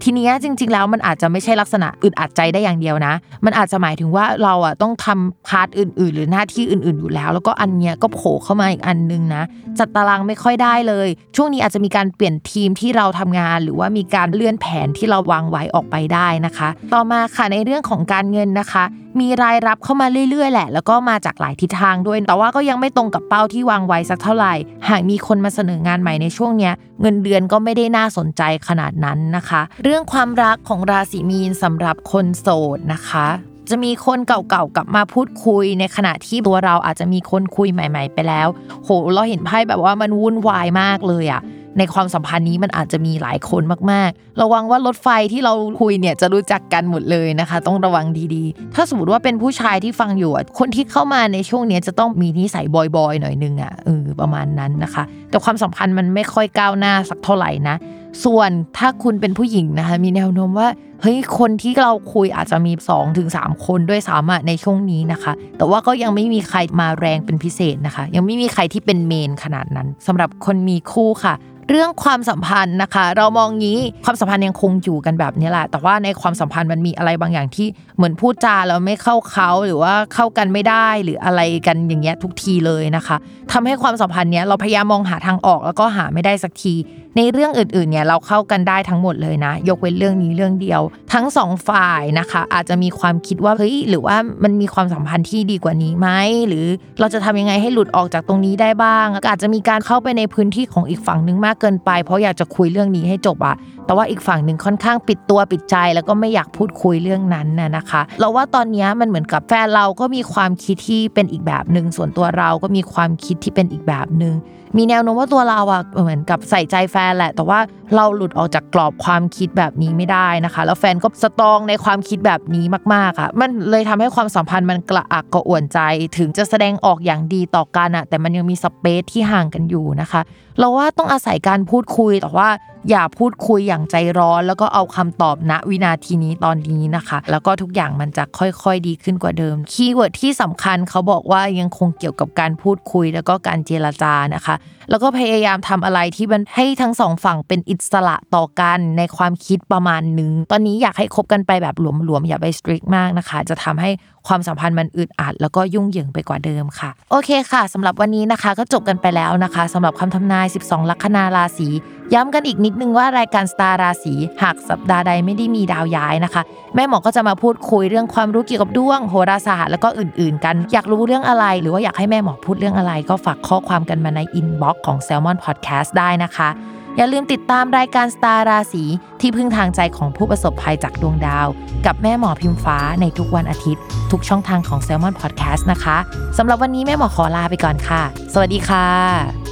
[0.02, 3.14] ทีนี้จริง ๆ แล้วมันอาจจะไม่ใช่ลักษณะอึดอัดใจได้อย่างเดียวนะ
[3.44, 9.42] มันอาจจะหมายถึงว่าเราอะต้องทำพาร์ทอื่น ๆ หรือหน้าที่อื่น ๆ อยู่แล้ว แล้วก็อันเนี้ยก็โผล่เข้ามาอีกอันนึงนะ
[9.78, 18.84] จัดตารางไม่ค่อยได้เลย ช่วงนี้อาจจะมีการเปลี่ยนทีมที่เราทำงาน หรือว่ามีการเลื่อนแผนที่เราวางไว้ออกไปได้นะคะ ต่อมาค่ะในเรื่องของการเงินนะคะ
[19.20, 24.54] มีรายรับเข้ามาเรื่อยๆ แหละ แล้วก็มาจากหลายทิศทางด้วย แต่ว่าก็ยังไม่ตรงกับเป้าที่วางไว้สักเท่าไหร่
[24.88, 38.48] หากมีคนมาเสนองานใหม่ในช่วงเนี้ย เงินเดือนก็ไม่ได้น่าสนใจขนาดนั้นนะคะ เรื่องความรักของราศีมีนสำหรับคนโสดนะคะ จะมีคนเก่าๆกลับมาพูดคุยในขณะที่ตัวเราอาจจะมีคนคุยใหม่ ๆ ไปแล้ว
[38.84, 41.42] โห เราเห็นไพ่แบบว่ามันวุ่นวายมากเลยอะ
[41.78, 43.62] ในความสัมพันธ์นี้มันอาจจะมีหลายคน
[43.92, 57.76] มากๆ ระวังว่ารถไฟที่เราคุยเนี่ยจะรู้จักกันหมดเลยนะคะ ต้องระวังดีๆ ถ้าสมมติว่าเป็นผู้ชายที่ฟังอยู่คนที่เข้ามาในช่วงนี้จะต้องมีนิสัยบอยๆหน่อยนึงอะเออประมาณนั้นนะคะ แต่ความสัมพันธ์มันไม่ค่อยก้าวหน้าสักเท่าไหร่นะ
[58.24, 60.68] ส่วนถ้าคุณเป็นผู้หญิงนะคะมีแนวโน้มว่า
[61.02, 63.28] เฮ้ยคนที่เราคุยอาจจะมี 2-3ถึง
[63.66, 71.34] คนด้วยซ้ำอะในช่วงนี้นะคะ แต่ว่าก็ยังไม่มีใครมาแรงเป็นพิเศษนะคะ ยังไม่มีใครที่เป็นเมนขนาดนั้นสำหรับคนมีคู่ค่ะ
[71.70, 83.16] เรื่องความสัมพันธ์นะคะ เรามองงี้ความสัมพันธ์ยังคงอยู่กันแบบนี้แหละ แต่ว่าในความสัมพันธ์มันมีอะไรบางอย่างที่เหมือนพูดจาแล้วไม่เข้าเขาหรือว่าเข้ากันไม่ได้หรืออะไรกันอย่างเงี้ยทุกทีเลยนะคะ
[83.52, 86.74] ทำให้ความสัมพันธ์เนี้ยเราพยายามมองหาทางออกแล้วก็หาไม่ได้สักที
[87.18, 90.80] ในเรื่องอื่นๆเนี่ยเราเข้ากันได้ทั้งหมดเลยนะ ยกเว้นเรื่องนี้เรื่องเดียว
[91.12, 96.08] ทั้งสองฝ่ายนะคะ อาจจะมีความคิดว่าเฮ้ยหรือว่ามันมีความสัมพันธ์ที่ดีกว่านี้ไหม
[96.48, 96.66] หรือ
[97.00, 103.54] เราจะทำยังไงให้หลุดออกจากตรงนี้ได้บ้าง อาจจะมีการเข้าไปในพื้นที่ของอีกฝั่งนึงมากเกินไป เพราะอยากจะคุยเรื่องนี้ให้จบอะ
[103.86, 114.34] แต่ว่าอีกฝั่งหนึ่งค่อนข้างปิดตัวปิดใจ แล้วก็ไม่อยากพูดคุยเรื่องนั้นน่ะนะคะ เราว่าตอนนี้มันเหมือนกับแฟนเราก็มีความคิดที่เป็นอีกแบบหนึ่งส่วนตัวเราก็มีความคิดที่เป็นอีกแบบหนึ่ง
[114.78, 117.58] มีแนวโน้มว่าตัวเราอะเหมือนกับใส่ใจแฟนแหละ แต่ว่า
[117.94, 122.64] เราหลุดออกจากกรอบความคิดแบบนี้ไม่ได้นะคะ แล้วแฟนก็สตรองในความคิดแบบนี้
[122.94, 125.78] มากๆอะมันเลยทำให้ความสัมพันธ์มันกระอักกระอ่วนใจ
[126.16, 130.20] ถึงจะแสดงออกอย่างดีต่อกันอะแต่มันยังมี space ที่ห่างกันอยู่นะคะ
[130.58, 132.48] เราว่าต้องอาศัยการพูดคุยแต่ว่า
[132.90, 144.54] อย่าพูดคุยอย่างใจร้อน แล้วก็เอาคำตอบณวินาทีนี้ตอนนี้นะคะ แล้วก็ทุกอย่างมันจะค่อยๆดีขึ้นกว่าเดิม keyword ที่สำคัญเขาบอกว่ายังคงเกี่ยวกับการพูดคุยแล้วก็การเจรจานะคะ
[144.90, 153.90] แล้วก็พยายามทำอะไรที่มันให้ทั้งสองฝั่งเป็นอิสระต่อกันในความคิดประมาณหนึ่งตอนนี้อยากให้คบกันไปแบบหลวมๆอย่าไป strict มากนะคะ จะทำให้
[154.28, 161.68] ความสัมพันธ์มันอึดอัดแล้วก็ยุ่งเหยิงไปกว่าเดิมค่ะ โอเคค่ะสำหรับวันนี้นะคะ ก็จบกันไปแล้วนะคะสำหรับคำทำนาย 12 ลัคนาราศี
[162.14, 166.42] ย้ำกันอีกนิดนึงว่ารายการสตาร์ราศีหากสัปดาห์ใดไม่ได้มีดาวย้ายนะคะ
[166.74, 176.48] แม่หมอก็จะมาพูดคุยเรื่องความรู้เกี่ยวกับดวงโหราศาสตร์แล้วก็อื่น ๆ กันอยากรู้เรื่องอะไร หรือว่าอยากให้แม่หมอพูดเรื่องอะไร ก็ฝากข้อความกันมาใน inbox ของ Salmon Podcast ได้นะคะ
[176.96, 178.84] อย่าลืมติดตามรายการสตาร์ราศี
[179.20, 181.46] ที่พึ่งทางใจของผู้ประสบภัยจากดวงดาว
[181.86, 185.96] กับแม่หมอพิมฟ้าในทุกวันอาทิตย์ ทุกช่องทางของ s ซ l m o n Podcast นะคะ
[186.38, 189.43] สำหรับวันนี้แม่หมอขอลาไปก่อนค่ะ สวัสดีค่ะ